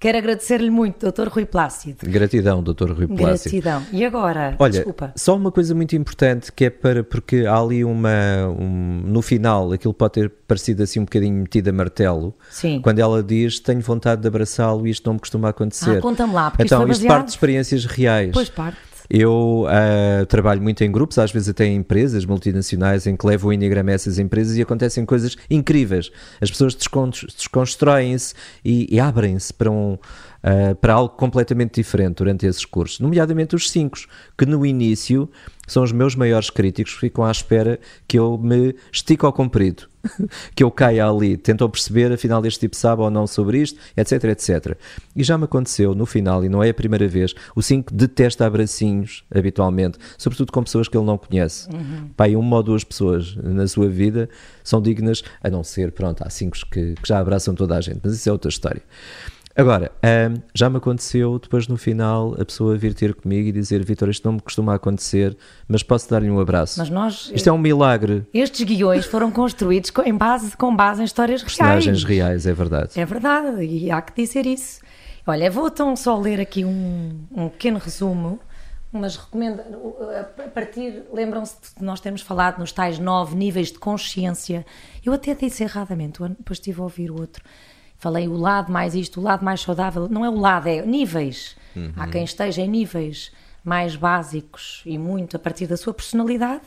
[0.04, 1.30] Quero agradecer-lhe muito, Dr.
[1.30, 2.00] Rui Plácido.
[2.04, 2.92] Gratidão, Dr.
[2.92, 3.64] Rui Plácido.
[3.64, 3.84] Gratidão.
[3.90, 4.54] E agora?
[4.60, 5.14] Olha, Desculpa.
[5.16, 8.10] só uma coisa muito importante que é para, porque há ali uma,
[8.60, 12.36] um, no final, aquilo pode ter parecido assim um bocadinho metido a martelo.
[12.50, 12.82] Sim.
[12.82, 16.00] Quando ela diz, tenho vontade de abraçá-lo e isto não me costuma acontecer.
[16.00, 18.32] Ah, conta-me lá, porque Então, isto, isto parte de experiências reais.
[18.34, 18.93] Pois parte.
[19.10, 23.50] Eu uh, trabalho muito em grupos, às vezes até em empresas multinacionais, em que levo
[23.50, 26.12] o Enneagrama a essas empresas e acontecem coisas incríveis.
[26.42, 28.34] As pessoas desconstroem-se
[28.64, 29.98] e, e abrem-se para um
[30.44, 33.98] uh, para algo completamente diferente durante esses cursos, nomeadamente os cinco,
[34.38, 35.30] que no início
[35.68, 39.88] são os meus maiores críticos, ficam à espera que eu me estico ao comprido,
[40.56, 44.24] que eu caia ali, tentam perceber afinal este tipo sabe ou não sobre isto, etc,
[44.26, 44.78] etc.
[45.16, 48.46] E já me aconteceu no final, e não é a primeira vez, o 5 detesta
[48.46, 51.70] abracinhos habitualmente, sobretudo com pessoas que ele não conhece.
[51.70, 52.10] Uhum.
[52.16, 54.30] Pai, uma ou duas pessoas na sua vida
[54.64, 58.00] são dignas, a não ser, pronto, há cinco que, que já abraçam toda a gente,
[58.04, 58.82] mas isso é outra história.
[59.56, 59.92] Agora,
[60.54, 64.26] já me aconteceu depois no final a pessoa vir ter comigo e dizer: Vitor, isto
[64.26, 65.38] não me costuma acontecer,
[65.68, 66.80] mas posso dar-lhe um abraço.
[66.80, 67.32] Mas nós.
[67.34, 68.26] Isto é um milagre.
[68.34, 72.44] Estes guiões foram construídos com, em base, com base em histórias Personagens reais.
[72.44, 73.00] reais, é verdade.
[73.00, 74.82] É verdade, e há que dizer isso.
[75.26, 78.40] Olha, vou então só ler aqui um, um pequeno resumo
[78.94, 79.60] mas recomendo,
[80.20, 84.64] a partir, lembram-se de nós termos falado nos tais nove níveis de consciência.
[85.04, 87.44] Eu até disse erradamente, depois estive a ouvir o outro.
[88.04, 90.10] Falei o lado mais isto, o lado mais saudável.
[90.10, 91.56] Não é o lado, é níveis.
[91.74, 91.94] Uhum.
[91.96, 93.32] Há quem esteja em níveis
[93.64, 96.64] mais básicos e muito a partir da sua personalidade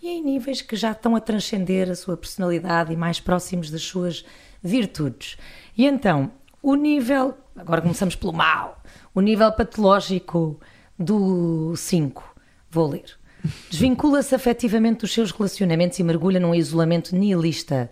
[0.00, 3.82] e em níveis que já estão a transcender a sua personalidade e mais próximos das
[3.82, 4.24] suas
[4.62, 5.36] virtudes.
[5.76, 6.30] E então,
[6.62, 8.82] o nível, agora começamos pelo mal,
[9.14, 10.58] o nível patológico
[10.98, 12.36] do 5,
[12.70, 13.18] vou ler.
[13.68, 17.90] Desvincula-se afetivamente dos seus relacionamentos e mergulha num isolamento nihilista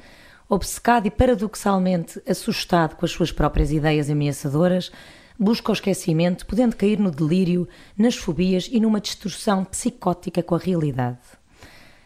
[0.48, 4.90] obcecado e paradoxalmente assustado com as suas próprias ideias ameaçadoras,
[5.38, 10.58] busca o esquecimento, podendo cair no delírio, nas fobias e numa distorção psicótica com a
[10.58, 11.18] realidade.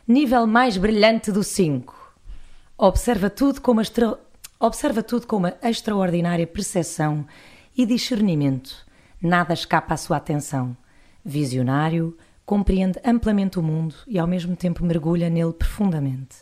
[0.06, 1.94] Nível mais brilhante do 5.
[2.76, 4.18] Observa tudo com uma, extra...
[4.58, 7.24] Observa tudo com uma extraordinária percepção
[7.76, 8.84] e discernimento.
[9.20, 10.76] Nada escapa à sua atenção.
[11.24, 16.38] Visionário, compreende amplamente o mundo e ao mesmo tempo mergulha nele profundamente.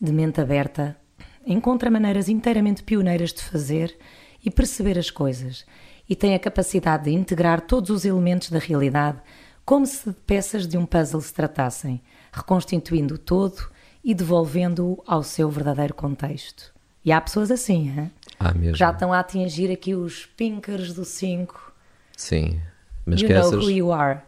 [0.00, 0.99] De mente aberta,
[1.46, 3.96] encontra maneiras inteiramente pioneiras de fazer
[4.44, 5.64] e perceber as coisas
[6.08, 9.18] e tem a capacidade de integrar todos os elementos da realidade
[9.64, 13.70] como se de peças de um puzzle se tratassem, reconstituindo o todo
[14.02, 16.72] e devolvendo-o ao seu verdadeiro contexto.
[17.04, 18.10] E há pessoas assim, hein?
[18.38, 18.76] Há mesmo.
[18.76, 21.72] já estão a atingir aqui os pinkers do 5.
[22.16, 22.60] Sim,
[23.06, 23.64] mas you que know essas...
[23.64, 24.20] who you are.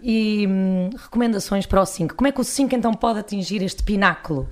[0.00, 2.14] E hum, recomendações para o 5.
[2.14, 4.48] Como é que o 5 então pode atingir este pináculo?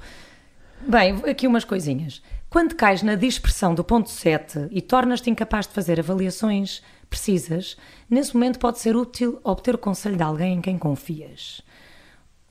[0.86, 2.22] Bem, aqui umas coisinhas.
[2.48, 7.76] Quando cais na dispersão do ponto 7 e tornas-te incapaz de fazer avaliações precisas,
[8.08, 11.60] nesse momento pode ser útil obter o conselho de alguém em quem confias.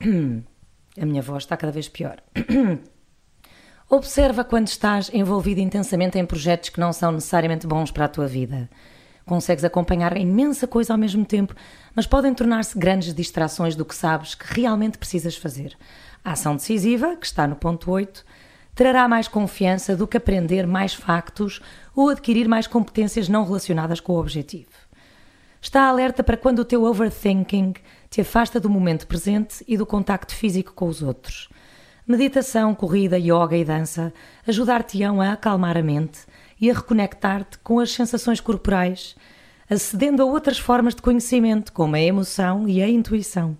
[1.00, 2.22] A minha voz está cada vez pior.
[3.90, 8.26] Observa quando estás envolvido intensamente em projetos que não são necessariamente bons para a tua
[8.26, 8.70] vida.
[9.26, 11.54] Consegues acompanhar imensa coisa ao mesmo tempo,
[11.94, 15.76] mas podem tornar-se grandes distrações do que sabes que realmente precisas fazer.
[16.24, 18.24] A ação decisiva, que está no ponto 8,
[18.74, 21.60] trará mais confiança do que aprender mais factos
[21.94, 24.70] ou adquirir mais competências não relacionadas com o objetivo.
[25.60, 27.74] Está alerta para quando o teu overthinking
[28.08, 31.48] te afasta do momento presente e do contacto físico com os outros.
[32.06, 34.12] Meditação, corrida, yoga e dança
[34.46, 36.20] ajudar-te-ão a acalmar a mente
[36.60, 39.14] e a reconectar-te com as sensações corporais,
[39.68, 43.56] acedendo a outras formas de conhecimento, como a emoção e a intuição.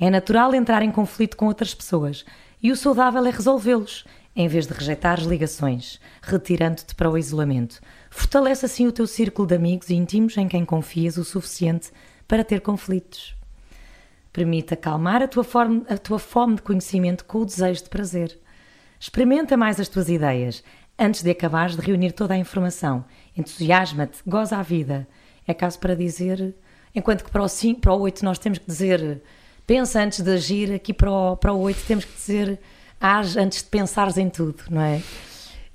[0.00, 2.24] É natural entrar em conflito com outras pessoas
[2.62, 7.82] e o saudável é resolvê-los, em vez de rejeitar as ligações, retirando-te para o isolamento.
[8.08, 11.90] Fortalece assim o teu círculo de amigos íntimos em quem confias o suficiente
[12.26, 13.36] para ter conflitos.
[14.32, 18.38] Permite acalmar a tua, forma, a tua fome de conhecimento com o desejo de prazer.
[18.98, 20.64] Experimenta mais as tuas ideias
[20.98, 23.04] antes de acabares de reunir toda a informação.
[23.36, 25.06] Entusiasma-te, goza a vida.
[25.46, 26.54] É caso para dizer,
[26.94, 29.22] enquanto que para o 5, para o 8 nós temos que dizer
[29.70, 32.58] pensa antes de agir, aqui para o, para o 8 temos que dizer
[33.00, 35.00] age antes de pensares em tudo, não é?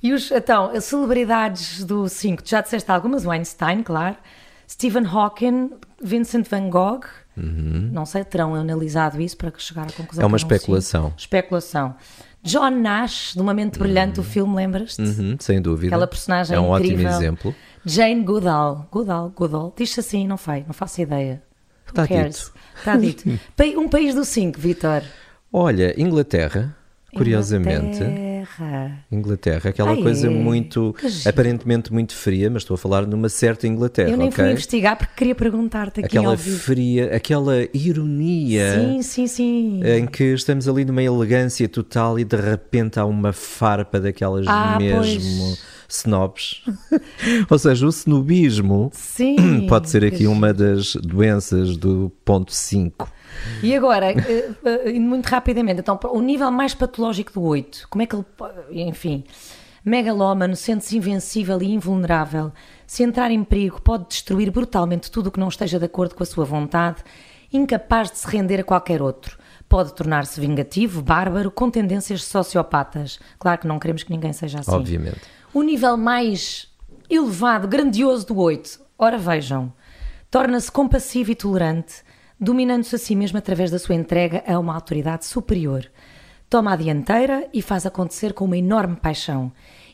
[0.03, 4.17] E os, então, as celebridades do 5, já disseste algumas, Einstein, claro,
[4.69, 5.71] Stephen Hawking,
[6.03, 7.05] Vincent van Gogh,
[7.37, 7.89] uhum.
[7.93, 10.23] não sei, terão analisado isso para chegar à conclusão.
[10.23, 11.13] É uma especulação.
[11.17, 11.95] Especulação.
[12.43, 14.25] John Nash, de Uma Mente Brilhante, uhum.
[14.25, 15.01] o filme, lembras-te?
[15.01, 15.95] Uhum, sem dúvida.
[15.95, 17.07] Aquela personagem É um incrível.
[17.07, 17.55] ótimo exemplo.
[17.85, 21.41] Jane Goodall, Goodall, Goodall, diz-se assim, não faz, não faço ideia.
[22.03, 22.53] Está dito.
[22.77, 23.23] Está dito.
[23.79, 25.01] um país do 5, Vitor.
[25.51, 26.75] Olha, Inglaterra,
[27.15, 28.03] curiosamente.
[28.03, 28.35] Inglaterra.
[29.11, 34.09] Inglaterra, aquela Ai, coisa muito, aparentemente muito fria, mas estou a falar numa certa Inglaterra.
[34.09, 34.43] Eu nem okay?
[34.43, 38.73] fui investigar porque queria perguntar-te aqui Aquela fria, aquela ironia.
[38.73, 39.81] Sim, sim, sim.
[39.83, 44.77] Em que estamos ali numa elegância total e de repente há uma farpa daquelas ah,
[44.77, 44.97] mesmo.
[44.99, 46.63] Pois snobs.
[47.49, 53.11] Ou seja, o snobismo Sim, pode ser aqui uma das doenças do ponto 5.
[53.61, 58.05] E agora, eh, eh, muito rapidamente, então, o nível mais patológico do 8, como é
[58.05, 58.25] que ele.
[58.71, 59.23] Enfim.
[59.83, 62.51] Megalómano, sente-se invencível e invulnerável.
[62.87, 66.23] Se entrar em perigo, pode destruir brutalmente tudo o que não esteja de acordo com
[66.23, 67.03] a sua vontade,
[67.53, 69.37] incapaz de se render a qualquer outro.
[69.69, 73.19] Pode tornar-se vingativo, bárbaro, com tendências sociopatas.
[73.37, 74.71] Claro que não queremos que ninguém seja assim.
[74.71, 75.21] Obviamente.
[75.56, 76.68] O nível mais
[77.10, 79.72] elevado, grandioso do 8, ora vejam,
[80.30, 82.03] torna-se compassivo e tolerante,
[82.38, 85.89] dominando-se a si mesmo através da sua entrega a uma autoridade superior.
[86.49, 89.49] Toma a dianteira e faz acontecer com uma enorme paixão.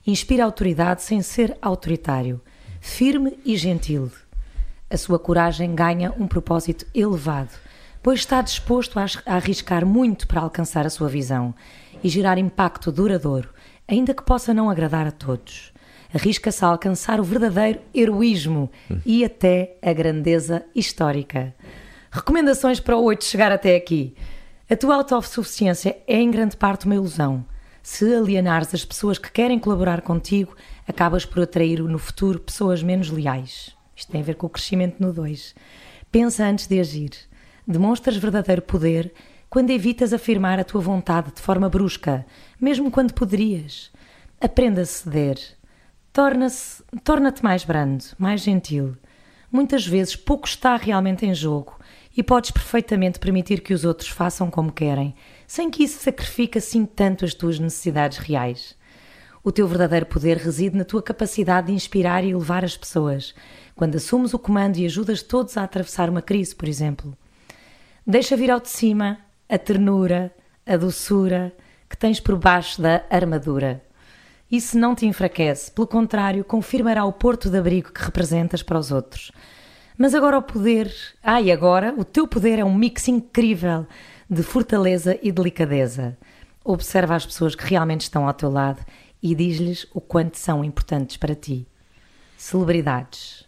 [0.08, 2.42] Inspira autoridade sem ser autoritário.
[2.80, 4.12] Firme e gentil.
[4.90, 7.52] A sua coragem ganha um propósito elevado,
[8.02, 11.54] pois está disposto a arriscar muito para alcançar a sua visão
[12.04, 13.50] e gerar impacto duradouro
[13.92, 15.74] ainda que possa não agradar a todos.
[16.14, 18.72] Arrisca-se a alcançar o verdadeiro heroísmo
[19.06, 21.54] e até a grandeza histórica.
[22.10, 24.16] Recomendações para o 8 chegar até aqui.
[24.70, 27.46] A tua autossuficiência é em grande parte uma ilusão.
[27.84, 30.56] Se alienares as pessoas que querem colaborar contigo,
[30.88, 33.76] acabas por atrair no futuro pessoas menos leais.
[33.96, 35.54] Isto tem a ver com o crescimento no 2.
[36.12, 37.12] Pensa antes de agir.
[37.68, 39.14] Demonstras verdadeiro poder
[39.50, 42.26] quando evitas afirmar a tua vontade de forma brusca,
[42.62, 43.92] mesmo quando poderias.
[44.40, 45.40] Aprenda a ceder.
[46.14, 48.96] Torna-se, torna-te mais brando, mais gentil.
[49.52, 51.80] Muitas vezes pouco está realmente em jogo
[52.16, 55.16] e podes perfeitamente permitir que os outros façam como querem,
[55.48, 58.76] sem que isso sacrifique assim tanto as tuas necessidades reais.
[59.44, 63.34] O teu verdadeiro poder reside na tua capacidade de inspirar e elevar as pessoas,
[63.76, 67.18] quando assumes o comando e ajudas todos a atravessar uma crise, por exemplo.
[68.06, 69.18] Deixa vir ao de cima
[69.50, 70.34] a ternura,
[70.66, 71.54] a doçura
[71.92, 73.84] que tens por baixo da armadura.
[74.50, 78.94] Isso não te enfraquece, pelo contrário, confirmará o porto de abrigo que representas para os
[78.94, 79.30] outros.
[79.98, 80.90] Mas agora o poder,
[81.22, 83.86] ah, e agora o teu poder é um mix incrível
[84.30, 86.18] de fortaleza e delicadeza.
[86.64, 88.80] Observa as pessoas que realmente estão ao teu lado
[89.22, 91.68] e diz-lhes o quanto são importantes para ti.
[92.38, 93.46] Celebridades: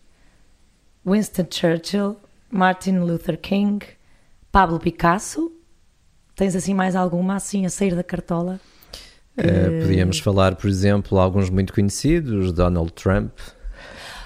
[1.06, 2.18] Winston Churchill,
[2.52, 3.86] Martin Luther King,
[4.52, 5.50] Pablo Picasso,
[6.36, 8.60] Tens assim mais alguma assim a sair da cartola?
[9.38, 13.32] Uh, podíamos falar, por exemplo, alguns muito conhecidos, Donald Trump.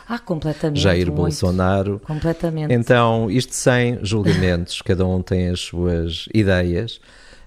[0.07, 0.79] Ah, completamente.
[0.79, 1.17] Jair muito.
[1.17, 1.99] Bolsonaro.
[2.05, 2.73] Completamente.
[2.73, 7.01] Então, isto sem julgamentos, cada um tem as suas ideias,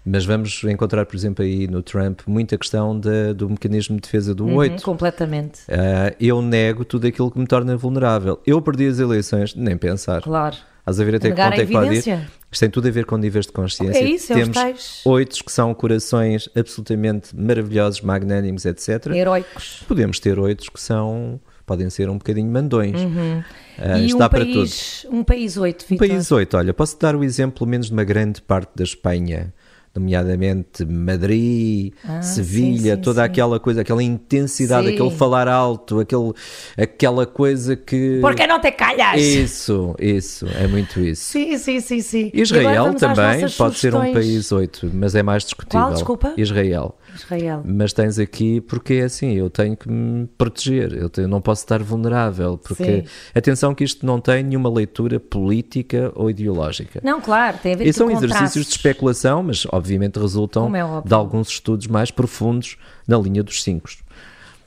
[0.04, 4.34] mas vamos encontrar, por exemplo, aí no Trump muita questão de, do mecanismo de defesa
[4.34, 4.82] do uhum, 8.
[4.82, 5.60] Completamente.
[5.62, 8.38] Uh, eu nego tudo aquilo que me torna vulnerável.
[8.46, 10.20] Eu perdi as eleições, nem pensar.
[10.20, 10.56] Claro.
[10.90, 12.30] Estás a ver até que ponto é que pode ir?
[12.52, 14.00] Isto tem tudo a ver com níveis de consciência.
[14.00, 15.02] É isso, é Temos tais...
[15.04, 19.06] oito que são corações absolutamente maravilhosos, magnânimos, etc.
[19.06, 19.84] Heroicos.
[19.86, 23.00] Podemos ter oito que são podem ser um bocadinho mandões.
[23.00, 23.38] Uhum.
[23.78, 25.16] Uh, e está um para país, tudo.
[25.16, 26.04] Um país oito, Victor.
[26.04, 28.82] Um país oito, olha, posso dar o exemplo, pelo menos de uma grande parte da
[28.82, 29.54] Espanha,
[29.94, 33.26] nomeadamente Madrid, ah, Sevilha, sim, sim, toda sim.
[33.26, 36.32] aquela coisa, aquela intensidade, aquele falar alto, aquele,
[36.76, 38.18] aquela coisa que.
[38.20, 39.20] Porque não te calhas?
[39.20, 41.24] Isso, isso, é muito isso.
[41.24, 42.30] Sim, sim, sim, sim.
[42.32, 45.86] Israel também pode ser um país oito, mas é mais discutível.
[45.86, 46.34] Qual, desculpa?
[46.36, 46.94] Israel.
[47.24, 47.62] Israel.
[47.64, 51.62] Mas tens aqui porque é assim, eu tenho que me proteger, eu, tenho, não posso
[51.62, 53.04] estar vulnerável, porque Sim.
[53.34, 57.00] atenção que isto não tem nenhuma leitura política ou ideológica.
[57.02, 61.14] Não, claro, tem a ver e são exercícios de especulação, mas obviamente resultam é de
[61.14, 63.88] alguns estudos mais profundos na linha dos cinco.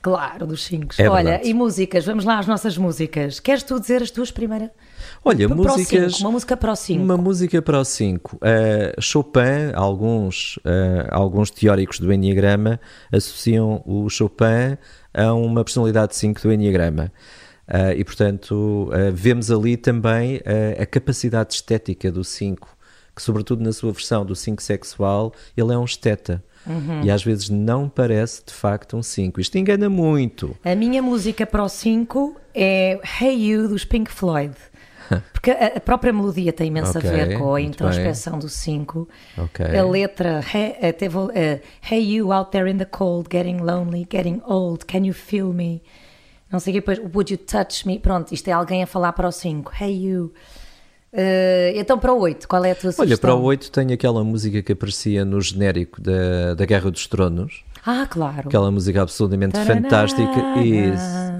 [0.04, 0.94] Claro, dos cinco.
[0.98, 1.48] É Olha, verdade.
[1.48, 3.40] e músicas, vamos lá às nossas músicas.
[3.40, 4.68] Queres tu dizer as tuas primeiras?
[5.24, 6.12] Olha, para músicas.
[6.12, 7.02] Cinco, uma música para o 5.
[7.02, 8.36] Uma música para o 5.
[8.36, 12.78] Uh, Chopin, alguns, uh, alguns teóricos do Enneagrama
[13.10, 14.76] associam o Chopin
[15.14, 17.10] a uma personalidade 5 do Enneagrama.
[17.66, 20.42] Uh, e, portanto, vemos ali também
[20.78, 22.68] a capacidade estética do 5,
[23.16, 26.44] que, sobretudo na sua versão do 5 sexual, ele é um esteta.
[26.66, 27.02] Uhum.
[27.02, 29.40] E às vezes não parece de facto um 5.
[29.40, 30.56] Isto engana muito.
[30.64, 34.54] A minha música para o 5 é Hey You dos Pink Floyd.
[35.32, 39.08] Porque a, própria melodia tem imenso okay, a ver com a introspeção do 5.
[39.38, 39.78] Okay.
[39.78, 41.30] A letra, hey, eh, teve, uh,
[41.82, 45.82] hey you out there in the cold, getting lonely, getting old, can you feel me?
[46.50, 47.98] Não sei o que, depois, would you touch me?
[47.98, 49.72] Pronto, isto é alguém a falar para o 5.
[49.80, 50.32] Hey you.
[51.12, 53.06] Uh, então para o 8, qual é a tua sugestão?
[53.06, 57.06] Olha, para o 8 tem aquela música que aparecia no genérico da, da Guerra dos
[57.06, 57.64] Tronos.
[57.86, 58.48] Ah, claro.
[58.48, 60.92] Aquela música absolutamente Tarará, fantástica e,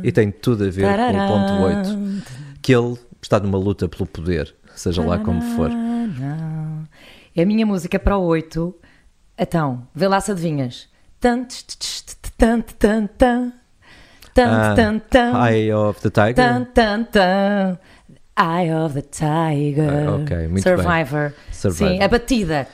[0.06, 2.22] e tem tudo a ver Tarará, com o ponto 8.
[2.62, 5.70] Que ele está numa luta pelo poder, seja lá como for.
[7.34, 8.74] É a minha música para o 8.
[9.38, 10.88] Então, vê lá se adivinhas.
[14.36, 16.34] Eye of the Tiger.
[18.36, 20.08] Eye of the Tiger.
[20.08, 21.30] Uh, ok, muito Survivor.
[21.30, 21.38] bem.
[21.52, 21.96] Survivor.
[21.96, 22.68] Sim, a batida.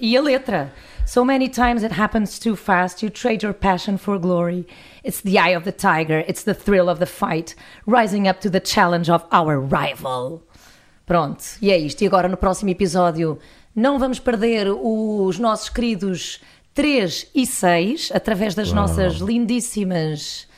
[0.00, 0.72] E a letra.
[1.06, 4.66] So many times it happens too fast, you trade your passion for glory.
[5.04, 7.54] It's the eye of the tiger, it's the thrill of the fight,
[7.86, 10.42] rising up to the challenge of our rival.
[11.06, 12.02] Pronto, e é isto.
[12.02, 13.38] E agora no próximo episódio
[13.76, 16.40] não vamos perder os nossos queridos
[16.72, 18.76] 3 e 6 através das Uau.
[18.76, 20.48] nossas lindíssimas.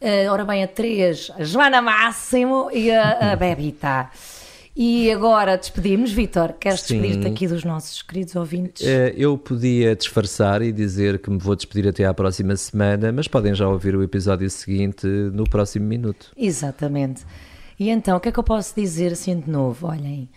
[0.00, 4.10] Uh, ora bem, a 3, a Joana Máximo e a, a Bebita.
[4.74, 6.54] E agora despedimos, Vitor.
[6.54, 8.86] Queres despedir-te aqui dos nossos queridos ouvintes?
[8.86, 13.28] Eh, eu podia disfarçar e dizer que me vou despedir até à próxima semana, mas
[13.28, 16.32] podem já ouvir o episódio seguinte no próximo minuto.
[16.34, 17.22] Exatamente.
[17.78, 19.88] E então, o que é que eu posso dizer assim de novo?
[19.88, 20.30] Olhem,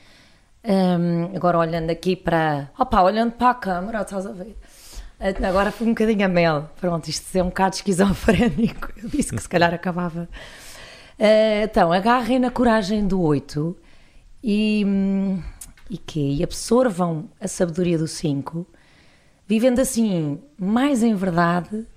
[0.66, 2.70] um, agora olhando aqui para.
[2.78, 4.58] Opa, olhando para a câmara, estás a ver?
[5.48, 6.70] Agora foi um bocadinho a mel.
[6.82, 8.90] Pronto, isto é um bocado esquizofrénico.
[9.02, 10.28] Eu disse que se calhar acabava.
[11.18, 13.85] Uh, então, agarrem na coragem do 8
[14.48, 14.86] e,
[15.90, 18.64] e que absorvam a sabedoria do 5,
[19.48, 21.88] vivendo assim mais em verdade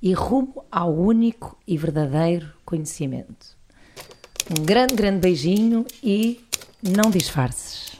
[0.00, 3.58] e rumo ao único e verdadeiro conhecimento.
[4.50, 6.40] Um grande, grande beijinho e
[6.82, 7.92] não disfarces.